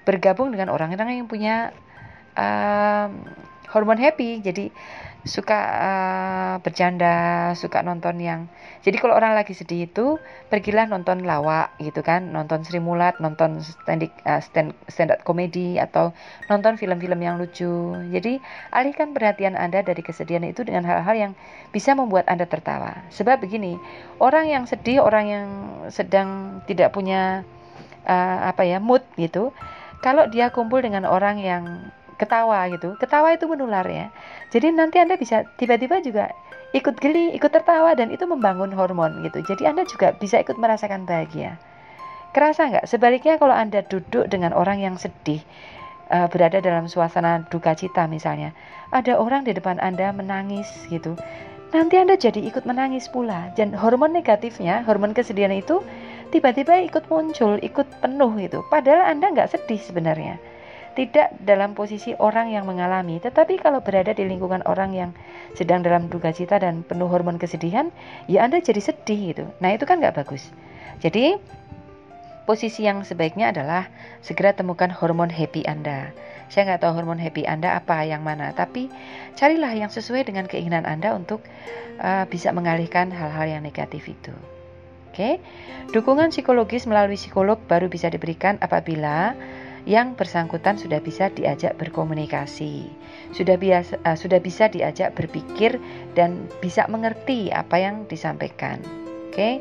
bergabung 0.04 0.52
dengan 0.52 0.68
orang-orang 0.68 1.22
yang 1.22 1.28
punya 1.30 1.72
uh, 2.36 3.09
hormon 3.72 3.96
happy. 3.96 4.44
Jadi 4.44 4.68
suka 5.26 5.58
uh, 5.58 6.54
bercanda, 6.62 7.50
suka 7.58 7.82
nonton 7.82 8.22
yang. 8.22 8.40
Jadi 8.86 8.96
kalau 9.02 9.18
orang 9.18 9.34
lagi 9.34 9.52
sedih 9.52 9.90
itu 9.90 10.16
pergilah 10.46 10.86
nonton 10.86 11.26
lawak 11.26 11.74
gitu 11.82 12.00
kan, 12.06 12.30
nonton 12.30 12.62
Sri 12.62 12.78
Mulat, 12.78 13.18
nonton 13.18 13.58
stand 13.58 14.06
uh, 14.22 14.38
stand 14.38 14.78
stand 14.86 15.10
up 15.10 15.26
komedi 15.26 15.76
atau 15.82 16.14
nonton 16.46 16.78
film-film 16.78 17.18
yang 17.18 17.36
lucu. 17.36 17.98
Jadi 18.14 18.38
alihkan 18.70 19.10
perhatian 19.10 19.58
Anda 19.58 19.82
dari 19.82 20.00
kesedihan 20.00 20.46
itu 20.46 20.62
dengan 20.62 20.86
hal-hal 20.86 21.16
yang 21.18 21.32
bisa 21.74 21.98
membuat 21.98 22.30
Anda 22.30 22.46
tertawa. 22.46 23.02
Sebab 23.10 23.42
begini, 23.42 23.74
orang 24.22 24.46
yang 24.46 24.64
sedih, 24.70 25.02
orang 25.02 25.24
yang 25.26 25.46
sedang 25.90 26.62
tidak 26.70 26.94
punya 26.94 27.42
uh, 28.06 28.38
apa 28.48 28.62
ya 28.64 28.78
mood 28.78 29.02
gitu, 29.18 29.50
kalau 29.98 30.30
dia 30.30 30.54
kumpul 30.54 30.78
dengan 30.78 31.02
orang 31.04 31.42
yang 31.42 31.90
ketawa 32.18 32.66
gitu. 32.74 32.98
Ketawa 32.98 33.32
itu 33.32 33.46
menular 33.46 33.86
ya. 33.86 34.10
Jadi 34.50 34.74
nanti 34.74 34.98
Anda 34.98 35.14
bisa 35.14 35.46
tiba-tiba 35.56 36.02
juga 36.02 36.34
ikut 36.76 37.00
geli, 37.00 37.32
ikut 37.32 37.48
tertawa 37.48 37.96
dan 37.96 38.12
itu 38.12 38.28
membangun 38.28 38.74
hormon 38.74 39.24
gitu. 39.24 39.40
Jadi 39.46 39.64
Anda 39.64 39.86
juga 39.88 40.12
bisa 40.18 40.42
ikut 40.42 40.58
merasakan 40.60 41.08
bahagia. 41.08 41.56
Kerasa 42.34 42.68
nggak? 42.68 42.84
Sebaliknya 42.84 43.40
kalau 43.40 43.56
Anda 43.56 43.80
duduk 43.86 44.28
dengan 44.28 44.52
orang 44.52 44.84
yang 44.84 45.00
sedih, 45.00 45.40
uh, 46.12 46.28
berada 46.28 46.60
dalam 46.60 46.84
suasana 46.84 47.48
duka 47.48 47.72
cita 47.72 48.04
misalnya, 48.04 48.52
ada 48.92 49.16
orang 49.16 49.48
di 49.48 49.56
depan 49.56 49.80
Anda 49.80 50.12
menangis 50.12 50.68
gitu. 50.92 51.16
Nanti 51.72 51.96
Anda 51.96 52.20
jadi 52.20 52.44
ikut 52.52 52.68
menangis 52.68 53.08
pula. 53.08 53.52
Dan 53.56 53.72
hormon 53.72 54.12
negatifnya, 54.12 54.84
hormon 54.84 55.16
kesedihan 55.16 55.52
itu 55.52 55.80
tiba-tiba 56.28 56.84
ikut 56.84 57.08
muncul, 57.08 57.56
ikut 57.64 57.88
penuh 58.04 58.32
gitu. 58.44 58.60
Padahal 58.68 59.08
Anda 59.08 59.32
nggak 59.32 59.56
sedih 59.56 59.80
sebenarnya 59.80 60.36
tidak 60.99 61.30
dalam 61.46 61.78
posisi 61.78 62.11
orang 62.18 62.51
yang 62.51 62.66
mengalami, 62.66 63.22
tetapi 63.22 63.62
kalau 63.62 63.78
berada 63.78 64.11
di 64.11 64.26
lingkungan 64.26 64.66
orang 64.66 64.90
yang 64.90 65.11
sedang 65.55 65.86
dalam 65.86 66.11
duka 66.11 66.34
cita 66.34 66.59
dan 66.59 66.82
penuh 66.82 67.07
hormon 67.07 67.38
kesedihan, 67.38 67.94
ya 68.26 68.42
Anda 68.42 68.59
jadi 68.59 68.82
sedih 68.82 69.20
gitu. 69.30 69.44
Nah 69.62 69.78
itu 69.78 69.86
kan 69.86 70.03
nggak 70.03 70.18
bagus. 70.18 70.51
Jadi 70.99 71.38
posisi 72.51 72.82
yang 72.82 73.07
sebaiknya 73.07 73.55
adalah 73.55 73.86
segera 74.26 74.51
temukan 74.59 74.90
hormon 74.90 75.30
happy 75.30 75.62
Anda. 75.70 76.11
Saya 76.51 76.74
nggak 76.74 76.82
tahu 76.82 76.99
hormon 76.99 77.22
happy 77.22 77.46
Anda 77.46 77.78
apa 77.78 78.03
yang 78.03 78.26
mana, 78.26 78.51
tapi 78.51 78.90
carilah 79.38 79.70
yang 79.70 79.94
sesuai 79.94 80.26
dengan 80.26 80.51
keinginan 80.51 80.82
Anda 80.82 81.14
untuk 81.14 81.46
uh, 82.03 82.26
bisa 82.26 82.51
mengalihkan 82.51 83.14
hal-hal 83.14 83.46
yang 83.46 83.62
negatif 83.62 84.11
itu. 84.11 84.34
Oke, 85.14 85.38
dukungan 85.94 86.34
psikologis 86.34 86.90
melalui 86.90 87.14
psikolog 87.14 87.62
baru 87.70 87.86
bisa 87.86 88.11
diberikan 88.11 88.59
apabila 88.59 89.38
yang 89.84 90.18
bersangkutan 90.18 90.80
sudah 90.80 90.98
bisa 90.98 91.30
diajak 91.30 91.76
berkomunikasi, 91.78 92.88
sudah 93.30 93.54
biasa 93.60 94.00
uh, 94.02 94.16
sudah 94.18 94.40
bisa 94.42 94.66
diajak 94.72 95.14
berpikir 95.14 95.78
dan 96.18 96.48
bisa 96.58 96.88
mengerti 96.90 97.52
apa 97.52 97.78
yang 97.78 98.08
disampaikan. 98.10 98.80
Oke, 99.28 99.34
okay? 99.34 99.54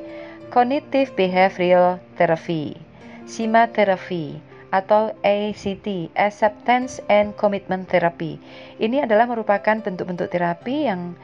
cognitive 0.50 1.14
behavioral 1.14 2.02
therapy, 2.16 2.80
SIMA 3.28 3.70
therapy 3.70 4.40
atau 4.68 5.16
ACT, 5.24 6.12
acceptance 6.16 7.00
and 7.08 7.32
commitment 7.40 7.88
therapy. 7.88 8.36
Ini 8.80 9.08
adalah 9.08 9.28
merupakan 9.28 9.80
bentuk-bentuk 9.80 10.28
terapi 10.28 10.92
yang 10.92 11.16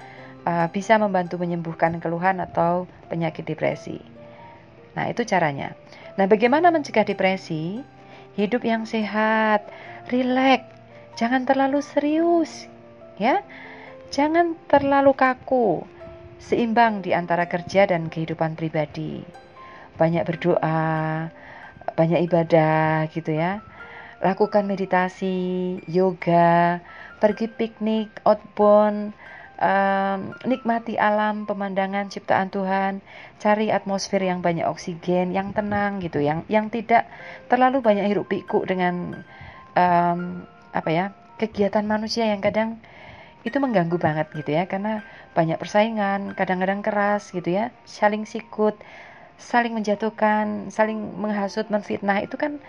uh, 0.48 0.68
bisa 0.72 0.96
membantu 0.96 1.36
menyembuhkan 1.40 2.00
keluhan 2.00 2.40
atau 2.40 2.88
penyakit 3.12 3.44
depresi. 3.44 4.00
Nah, 4.94 5.10
itu 5.10 5.26
caranya. 5.26 5.74
Nah, 6.16 6.30
bagaimana 6.30 6.70
mencegah 6.70 7.04
depresi? 7.04 7.82
Hidup 8.34 8.66
yang 8.66 8.84
sehat, 8.90 9.66
rileks, 10.10 10.70
jangan 11.18 11.46
terlalu 11.46 11.80
serius, 11.82 12.68
ya. 13.22 13.46
Jangan 14.14 14.54
terlalu 14.70 15.18
kaku, 15.18 15.82
seimbang 16.38 17.02
di 17.02 17.18
antara 17.18 17.50
kerja 17.50 17.90
dan 17.90 18.14
kehidupan 18.14 18.54
pribadi. 18.54 19.26
Banyak 19.98 20.22
berdoa, 20.22 21.30
banyak 21.98 22.22
ibadah 22.30 23.10
gitu 23.10 23.34
ya. 23.34 23.66
Lakukan 24.22 24.70
meditasi, 24.70 25.82
yoga, 25.90 26.78
pergi 27.18 27.50
piknik, 27.50 28.22
outbound, 28.22 29.18
nikmati 30.44 30.98
alam, 31.00 31.46
pemandangan 31.46 32.10
ciptaan 32.10 32.50
Tuhan, 32.52 33.00
cari 33.40 33.70
atmosfer 33.70 34.20
yang 34.20 34.42
banyak 34.44 34.66
oksigen, 34.68 35.32
yang 35.32 35.54
tenang 35.54 36.02
gitu, 36.02 36.20
yang 36.20 36.44
yang 36.52 36.68
tidak 36.68 37.08
terlalu 37.48 37.80
banyak 37.80 38.06
hiruk 38.10 38.28
pikuk 38.28 38.66
dengan 38.68 39.24
um, 39.78 40.44
apa 40.74 40.90
ya 40.90 41.06
kegiatan 41.38 41.86
manusia 41.86 42.28
yang 42.28 42.42
kadang 42.42 42.82
itu 43.44 43.60
mengganggu 43.60 44.00
banget 44.00 44.28
gitu 44.36 44.56
ya, 44.56 44.64
karena 44.68 45.04
banyak 45.36 45.60
persaingan, 45.60 46.34
kadang-kadang 46.36 46.80
keras 46.80 47.32
gitu 47.32 47.52
ya, 47.52 47.76
saling 47.84 48.24
sikut, 48.24 48.76
saling 49.36 49.76
menjatuhkan, 49.76 50.72
saling 50.72 50.98
menghasut, 51.20 51.68
menfitnah 51.68 52.24
itu 52.24 52.40
kan 52.40 52.64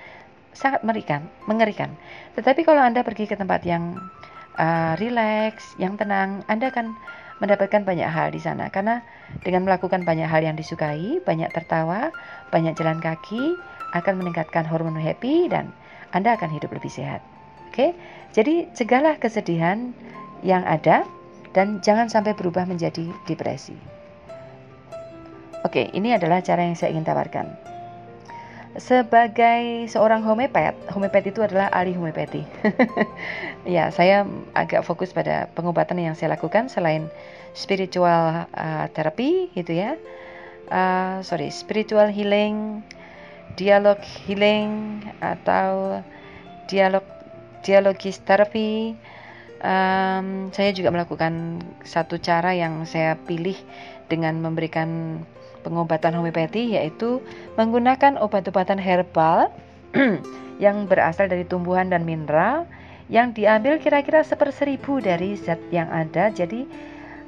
sangat 0.54 0.82
mengerikan, 0.86 1.26
mengerikan. 1.46 1.90
Tetapi 2.38 2.62
kalau 2.66 2.82
anda 2.82 3.02
pergi 3.02 3.26
ke 3.26 3.34
tempat 3.38 3.62
yang 3.66 3.98
uh, 4.58 4.94
relax, 4.98 5.74
yang 5.78 5.98
tenang, 5.98 6.42
Anda 6.46 6.70
akan 6.70 6.94
mendapatkan 7.42 7.82
banyak 7.82 8.06
hal 8.06 8.30
di 8.30 8.38
sana 8.38 8.70
karena 8.70 9.02
dengan 9.42 9.66
melakukan 9.66 10.06
banyak 10.06 10.26
hal 10.30 10.46
yang 10.46 10.54
disukai, 10.54 11.18
banyak 11.22 11.50
tertawa, 11.50 12.14
banyak 12.54 12.78
jalan 12.78 13.02
kaki 13.02 13.58
akan 13.94 14.14
meningkatkan 14.22 14.62
hormon 14.66 14.98
happy 14.98 15.50
dan 15.50 15.74
Anda 16.14 16.38
akan 16.38 16.50
hidup 16.54 16.70
lebih 16.70 16.90
sehat. 16.90 17.22
Oke. 17.70 17.94
Jadi 18.30 18.70
cegahlah 18.70 19.18
kesedihan 19.18 19.90
yang 20.46 20.62
ada 20.62 21.02
dan 21.54 21.82
jangan 21.82 22.10
sampai 22.10 22.34
berubah 22.34 22.66
menjadi 22.66 23.10
depresi. 23.26 23.74
Oke, 25.64 25.90
ini 25.96 26.12
adalah 26.12 26.44
cara 26.44 26.66
yang 26.66 26.76
saya 26.76 26.92
ingin 26.92 27.06
tawarkan. 27.08 27.73
Sebagai 28.74 29.86
seorang 29.86 30.26
homepet, 30.26 30.74
homepet 30.90 31.30
itu 31.30 31.40
adalah 31.46 31.70
ahli 31.70 31.94
homepati. 31.94 32.42
ya, 33.76 33.94
saya 33.94 34.26
agak 34.58 34.82
fokus 34.82 35.14
pada 35.14 35.46
pengobatan 35.54 36.02
yang 36.02 36.18
saya 36.18 36.34
lakukan 36.34 36.66
selain 36.66 37.06
spiritual 37.54 38.50
uh, 38.50 38.86
therapy 38.90 39.54
gitu 39.54 39.78
ya. 39.78 39.94
Uh, 40.68 41.22
sorry, 41.22 41.54
spiritual 41.54 42.10
healing, 42.10 42.82
dialog 43.54 44.00
healing 44.02 45.02
atau 45.22 46.02
dialog 46.66 47.04
dialogis 47.62 48.18
therapy. 48.26 48.98
Um, 49.64 50.52
saya 50.52 50.76
juga 50.76 50.92
melakukan 50.92 51.64
satu 51.88 52.20
cara 52.20 52.52
yang 52.52 52.84
saya 52.84 53.16
pilih 53.16 53.56
dengan 54.12 54.36
memberikan 54.44 55.22
pengobatan 55.64 56.12
homeopati 56.12 56.76
yaitu 56.76 57.24
menggunakan 57.56 58.20
obat-obatan 58.20 58.76
herbal 58.76 59.48
yang 60.64 60.84
berasal 60.84 61.26
dari 61.26 61.48
tumbuhan 61.48 61.88
dan 61.88 62.04
mineral 62.04 62.68
yang 63.08 63.32
diambil 63.32 63.80
kira-kira 63.80 64.20
seperseribu 64.20 65.00
dari 65.00 65.36
zat 65.40 65.60
yang 65.72 65.88
ada 65.88 66.28
jadi 66.28 66.64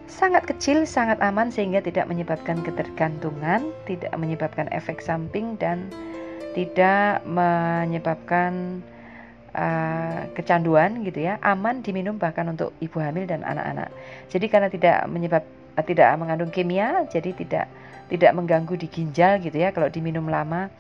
sangat 0.07 0.47
kecil, 0.47 0.87
sangat 0.87 1.18
aman 1.18 1.51
sehingga 1.51 1.82
tidak 1.82 2.07
menyebabkan 2.07 2.62
ketergantungan, 2.62 3.74
tidak 3.84 4.14
menyebabkan 4.14 4.70
efek 4.70 5.03
samping 5.03 5.59
dan 5.59 5.91
tidak 6.55 7.20
menyebabkan 7.28 8.80
uh, 9.53 10.24
kecanduan 10.32 11.05
gitu 11.05 11.26
ya, 11.26 11.37
aman 11.45 11.84
diminum 11.84 12.16
bahkan 12.16 12.49
untuk 12.49 12.72
ibu 12.80 12.97
hamil 13.03 13.28
dan 13.28 13.45
anak-anak. 13.45 13.93
Jadi 14.32 14.47
karena 14.49 14.68
tidak 14.72 15.05
menyebab 15.11 15.45
tidak 15.84 16.16
mengandung 16.16 16.49
kimia, 16.49 17.05
jadi 17.12 17.37
tidak 17.37 17.66
tidak 18.07 18.33
mengganggu 18.39 18.75
di 18.79 18.87
ginjal 18.87 19.43
gitu 19.43 19.57
ya 19.59 19.75
kalau 19.75 19.91
diminum 19.91 20.31
lama 20.31 20.71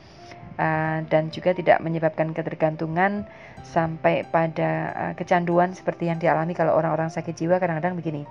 uh, 0.56 0.98
dan 1.06 1.28
juga 1.30 1.52
tidak 1.52 1.80
menyebabkan 1.84 2.32
ketergantungan 2.32 3.28
sampai 3.62 4.24
pada 4.28 4.70
uh, 4.92 5.12
kecanduan 5.14 5.72
seperti 5.76 6.08
yang 6.08 6.18
dialami 6.18 6.56
kalau 6.56 6.74
orang-orang 6.74 7.12
sakit 7.12 7.36
jiwa. 7.36 7.60
Kadang-kadang 7.60 7.96
begini 7.96 8.22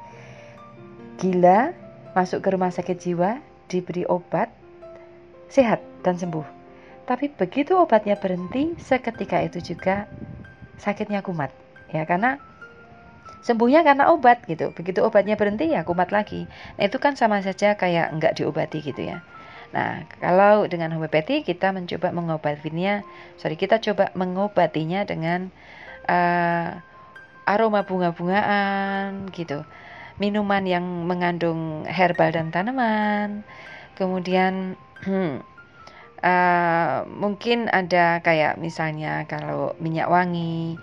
gila 1.15 1.71
masuk 2.11 2.43
ke 2.43 2.49
rumah 2.51 2.71
sakit 2.71 2.97
jiwa 2.99 3.39
diberi 3.71 4.03
obat 4.07 4.51
sehat 5.47 5.79
dan 6.03 6.19
sembuh. 6.19 6.43
Tapi 7.05 7.29
begitu 7.29 7.77
obatnya 7.77 8.17
berhenti 8.17 8.73
seketika 8.81 9.37
itu 9.45 9.61
juga 9.61 10.09
sakitnya 10.81 11.21
kumat 11.21 11.53
ya. 11.93 12.03
Karena 12.03 12.41
sembuhnya 13.45 13.85
karena 13.85 14.09
obat 14.09 14.41
gitu. 14.49 14.73
Begitu 14.73 15.05
obatnya 15.05 15.37
berhenti 15.37 15.69
ya 15.69 15.85
kumat 15.85 16.09
lagi. 16.09 16.49
Nah 16.81 16.83
itu 16.89 16.97
kan 16.97 17.13
sama 17.13 17.45
saja 17.45 17.77
kayak 17.77 18.09
enggak 18.09 18.41
diobati 18.41 18.81
gitu 18.81 19.05
ya. 19.05 19.21
Nah 19.69 20.01
kalau 20.17 20.65
dengan 20.65 20.89
homeopati 20.97 21.45
kita 21.45 21.69
mencoba 21.69 22.09
mengobatinya 22.09 23.05
sorry 23.37 23.53
kita 23.53 23.77
coba 23.77 24.09
mengobatinya 24.17 25.05
dengan 25.05 25.53
uh, 26.09 26.81
aroma 27.45 27.85
bunga-bungaan 27.85 29.29
gitu. 29.29 29.61
Minuman 30.17 30.65
yang 30.65 31.05
mengandung 31.05 31.85
herbal 31.85 32.33
dan 32.33 32.49
tanaman. 32.49 33.45
Kemudian 33.93 34.73
uh, 35.05 37.05
mungkin 37.21 37.69
ada 37.69 38.25
kayak 38.25 38.57
misalnya 38.57 39.29
kalau 39.29 39.77
minyak 39.77 40.09
wangi 40.09 40.81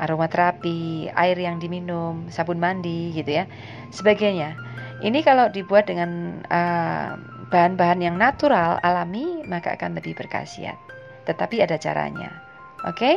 aromaterapi, 0.00 1.12
air 1.12 1.36
yang 1.36 1.60
diminum, 1.60 2.26
sabun 2.32 2.56
mandi 2.56 3.12
gitu 3.12 3.44
ya, 3.44 3.44
sebagainya. 3.92 4.56
Ini 5.00 5.20
kalau 5.24 5.52
dibuat 5.52 5.88
dengan 5.88 6.40
uh, 6.48 7.16
bahan-bahan 7.52 8.00
yang 8.00 8.16
natural, 8.16 8.80
alami, 8.80 9.44
maka 9.44 9.76
akan 9.76 9.96
lebih 9.96 10.16
berkhasiat. 10.16 10.76
Tetapi 11.28 11.60
ada 11.60 11.76
caranya. 11.76 12.32
Oke, 12.88 12.96
okay? 12.96 13.16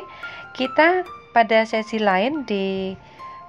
kita 0.60 1.08
pada 1.32 1.64
sesi 1.64 1.98
lain 1.98 2.44
di 2.44 2.96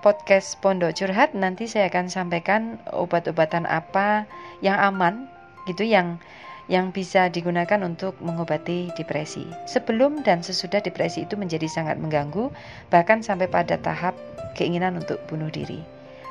podcast 0.05 0.61
Pondok 0.61 0.95
Curhat 0.95 1.33
nanti 1.33 1.65
saya 1.65 1.89
akan 1.89 2.13
sampaikan 2.13 2.77
obat-obatan 2.93 3.65
apa 3.65 4.29
yang 4.61 4.77
aman 4.77 5.27
gitu 5.65 5.81
yang 5.81 6.21
yang 6.69 6.93
bisa 6.93 7.29
digunakan 7.29 7.81
untuk 7.85 8.17
mengobati 8.25 8.89
depresi. 8.97 9.45
Sebelum 9.69 10.25
dan 10.25 10.41
sesudah 10.41 10.81
depresi 10.81 11.29
itu 11.29 11.37
menjadi 11.37 11.69
sangat 11.69 12.01
mengganggu, 12.01 12.49
bahkan 12.89 13.21
sampai 13.21 13.49
pada 13.51 13.77
tahap 13.77 14.17
keinginan 14.57 14.97
untuk 14.97 15.21
bunuh 15.29 15.53
diri. 15.53 15.85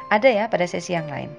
Ada 0.10 0.30
ya 0.30 0.46
pada 0.50 0.66
sesi 0.66 0.94
yang 0.94 1.10
lain. 1.10 1.30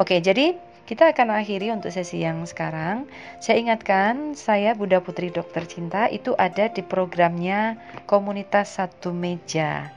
Oke, 0.00 0.20
jadi 0.20 0.56
kita 0.82 1.14
akan 1.14 1.38
akhiri 1.38 1.70
untuk 1.70 1.94
sesi 1.94 2.20
yang 2.20 2.42
sekarang. 2.42 3.06
Saya 3.38 3.62
ingatkan, 3.62 4.34
saya 4.34 4.74
Bunda 4.74 4.98
Putri 4.98 5.30
Dokter 5.30 5.62
Cinta 5.64 6.10
itu 6.10 6.34
ada 6.36 6.68
di 6.68 6.82
programnya 6.82 7.78
Komunitas 8.10 8.76
Satu 8.76 9.14
Meja. 9.14 9.88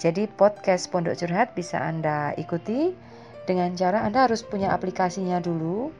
Jadi 0.00 0.24
podcast 0.32 0.88
Pondok 0.88 1.18
Curhat 1.20 1.52
bisa 1.52 1.76
Anda 1.76 2.32
ikuti 2.40 2.96
dengan 3.44 3.76
cara 3.76 4.00
Anda 4.06 4.24
harus 4.30 4.40
punya 4.40 4.72
aplikasinya 4.72 5.42
dulu 5.44 5.92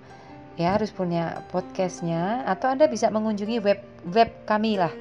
ya 0.58 0.78
harus 0.78 0.90
punya 0.90 1.46
podcastnya 1.50 2.46
atau 2.46 2.70
anda 2.72 2.90
bisa 2.90 3.10
mengunjungi 3.12 3.62
web 3.62 3.80
web 4.10 4.30
kami 4.48 4.78
lah 4.80 4.92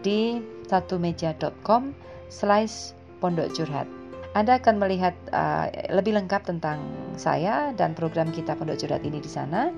di 0.00 0.40
satumeja.com 0.68 1.92
slash 2.28 2.96
pondok 3.20 3.52
curhat 3.52 3.88
anda 4.34 4.58
akan 4.58 4.82
melihat 4.82 5.14
uh, 5.30 5.70
lebih 5.94 6.18
lengkap 6.18 6.42
tentang 6.42 6.82
saya 7.14 7.70
dan 7.78 7.94
program 7.94 8.34
kita 8.34 8.58
Pondok 8.58 8.82
Curhat 8.82 9.06
ini 9.06 9.22
di 9.22 9.30
sana. 9.30 9.70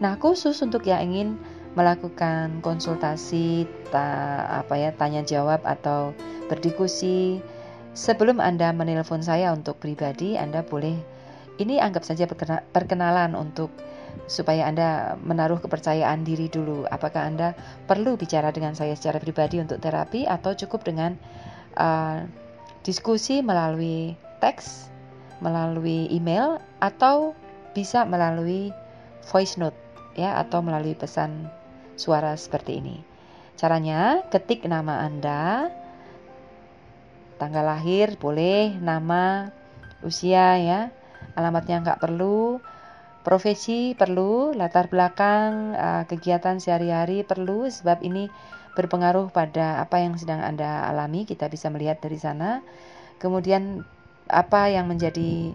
Nah, 0.00 0.16
khusus 0.16 0.56
untuk 0.64 0.88
yang 0.88 1.12
ingin 1.12 1.36
melakukan 1.76 2.64
konsultasi, 2.64 3.68
ta, 3.92 4.48
apa 4.64 4.80
ya, 4.80 4.90
tanya 4.96 5.20
jawab 5.20 5.60
atau 5.68 6.16
berdiskusi, 6.48 7.44
sebelum 7.92 8.40
Anda 8.40 8.72
menelpon 8.72 9.20
saya 9.20 9.52
untuk 9.52 9.76
pribadi, 9.76 10.40
Anda 10.40 10.64
boleh 10.64 10.96
ini 11.60 11.76
anggap 11.76 12.08
saja 12.08 12.24
perkenalan 12.72 13.36
untuk 13.36 13.68
supaya 14.26 14.66
Anda 14.66 15.14
menaruh 15.20 15.62
kepercayaan 15.62 16.26
diri 16.26 16.50
dulu. 16.50 16.88
Apakah 16.90 17.28
Anda 17.28 17.54
perlu 17.86 18.18
bicara 18.18 18.50
dengan 18.50 18.74
saya 18.74 18.98
secara 18.98 19.22
pribadi 19.22 19.62
untuk 19.62 19.78
terapi 19.78 20.26
atau 20.26 20.56
cukup 20.56 20.82
dengan 20.88 21.14
uh, 21.78 22.26
diskusi 22.82 23.44
melalui 23.44 24.18
teks, 24.42 24.90
melalui 25.38 26.10
email 26.10 26.58
atau 26.82 27.36
bisa 27.76 28.02
melalui 28.02 28.74
voice 29.30 29.60
note 29.60 29.76
ya 30.18 30.40
atau 30.42 30.64
melalui 30.64 30.98
pesan 30.98 31.46
suara 31.94 32.34
seperti 32.34 32.82
ini. 32.82 32.96
Caranya 33.58 34.22
ketik 34.30 34.66
nama 34.70 35.02
Anda, 35.02 35.70
tanggal 37.42 37.66
lahir 37.66 38.14
boleh, 38.18 38.78
nama, 38.78 39.50
usia 40.06 40.58
ya, 40.62 40.80
alamatnya 41.34 41.82
nggak 41.82 42.02
perlu, 42.02 42.62
Profesi 43.26 43.92
perlu, 43.98 44.54
latar 44.56 44.88
belakang 44.88 45.74
uh, 45.74 46.02
kegiatan 46.08 46.62
sehari-hari 46.62 47.26
perlu 47.26 47.68
sebab 47.68 48.00
ini 48.00 48.30
berpengaruh 48.78 49.34
pada 49.34 49.82
apa 49.82 49.98
yang 49.98 50.14
sedang 50.14 50.38
Anda 50.38 50.86
alami, 50.86 51.26
kita 51.26 51.50
bisa 51.50 51.66
melihat 51.68 51.98
dari 51.98 52.16
sana. 52.16 52.62
Kemudian 53.18 53.82
apa 54.30 54.70
yang 54.70 54.86
menjadi 54.86 55.50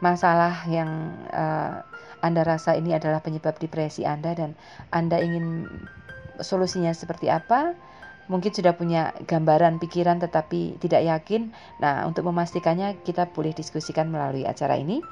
masalah 0.00 0.64
yang 0.66 1.12
uh, 1.30 1.84
Anda 2.24 2.42
rasa 2.42 2.74
ini 2.74 2.96
adalah 2.96 3.20
penyebab 3.20 3.60
depresi 3.60 4.08
Anda 4.08 4.32
dan 4.32 4.56
Anda 4.88 5.20
ingin 5.20 5.68
solusinya 6.40 6.96
seperti 6.96 7.28
apa? 7.28 7.76
Mungkin 8.30 8.54
sudah 8.54 8.78
punya 8.78 9.10
gambaran 9.26 9.82
pikiran 9.82 10.22
tetapi 10.22 10.78
tidak 10.78 11.02
yakin. 11.02 11.50
Nah, 11.82 12.06
untuk 12.06 12.30
memastikannya 12.30 13.02
kita 13.02 13.26
boleh 13.30 13.50
diskusikan 13.50 14.06
melalui 14.10 14.46
acara 14.46 14.78
ini. 14.78 15.02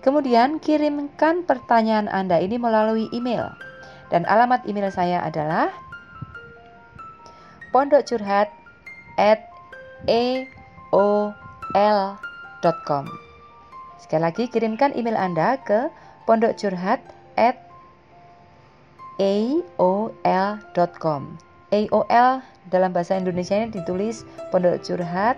Kemudian 0.00 0.60
kirimkan 0.60 1.44
pertanyaan 1.48 2.08
Anda 2.12 2.40
ini 2.40 2.58
melalui 2.60 3.08
email. 3.12 3.52
Dan 4.12 4.28
alamat 4.28 4.68
email 4.68 4.92
saya 4.92 5.24
adalah 5.24 5.72
pondokcurhat 7.72 8.52
at 9.16 9.40
eol.com 10.06 10.94
Sekali 13.98 14.20
lagi 14.20 14.44
kirimkan 14.52 14.92
email 14.92 15.16
Anda 15.16 15.56
ke 15.64 15.88
pondokcurhat 16.28 17.00
at 17.40 17.56
aol.com 19.16 20.20
AOL 21.74 22.53
dalam 22.68 22.92
bahasa 22.92 23.16
Indonesia 23.16 23.56
ini 23.56 23.72
ditulis 23.72 24.24
pondok 24.48 24.80
curhat 24.84 25.36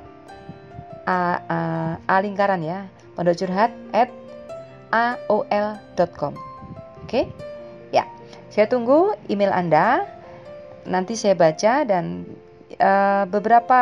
A, 1.06 1.42
A, 1.46 1.58
A 2.06 2.16
lingkaran 2.22 2.62
ya 2.62 2.86
pondok 3.16 3.38
curhat 3.40 3.72
at 3.96 4.12
aol.com. 4.92 6.34
Oke? 7.02 7.30
Ya. 7.90 8.06
Saya 8.50 8.70
tunggu 8.70 9.14
email 9.26 9.50
Anda. 9.50 10.06
Nanti 10.86 11.18
saya 11.18 11.34
baca 11.34 11.82
dan 11.82 12.22
uh, 12.80 13.24
beberapa 13.28 13.80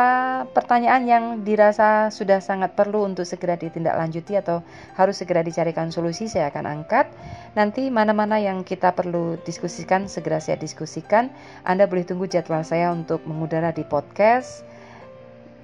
pertanyaan 0.51 1.03
yang 1.07 1.25
dirasa 1.43 2.09
sudah 2.11 2.39
sangat 2.39 2.75
perlu 2.75 3.07
untuk 3.07 3.23
segera 3.27 3.55
ditindaklanjuti 3.59 4.35
atau 4.39 4.63
harus 4.95 5.19
segera 5.19 5.43
dicarikan 5.43 5.91
solusi 5.91 6.27
saya 6.27 6.51
akan 6.51 6.65
angkat. 6.81 7.07
Nanti 7.55 7.87
mana-mana 7.91 8.39
yang 8.39 8.63
kita 8.67 8.91
perlu 8.95 9.39
diskusikan 9.43 10.07
segera 10.11 10.39
saya 10.43 10.59
diskusikan. 10.59 11.31
Anda 11.63 11.87
boleh 11.87 12.07
tunggu 12.07 12.27
jadwal 12.27 12.63
saya 12.63 12.91
untuk 12.91 13.23
mengudara 13.23 13.71
di 13.71 13.87
podcast. 13.87 14.67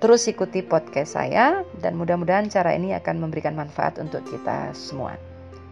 Terus 0.01 0.25
ikuti 0.25 0.65
podcast 0.65 1.13
saya 1.13 1.61
dan 1.77 1.93
mudah-mudahan 1.93 2.49
cara 2.49 2.73
ini 2.73 2.97
akan 2.97 3.21
memberikan 3.21 3.53
manfaat 3.53 4.01
untuk 4.01 4.25
kita 4.25 4.73
semua. 4.73 5.13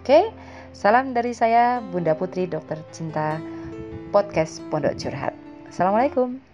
Oke, 0.06 0.30
salam 0.70 1.18
dari 1.18 1.34
saya 1.34 1.82
Bunda 1.82 2.14
Putri 2.14 2.46
Dokter 2.46 2.78
Cinta 2.94 3.42
Podcast 4.14 4.62
Pondok 4.70 4.98
Curhat. 5.02 5.34
Assalamualaikum. 5.74 6.49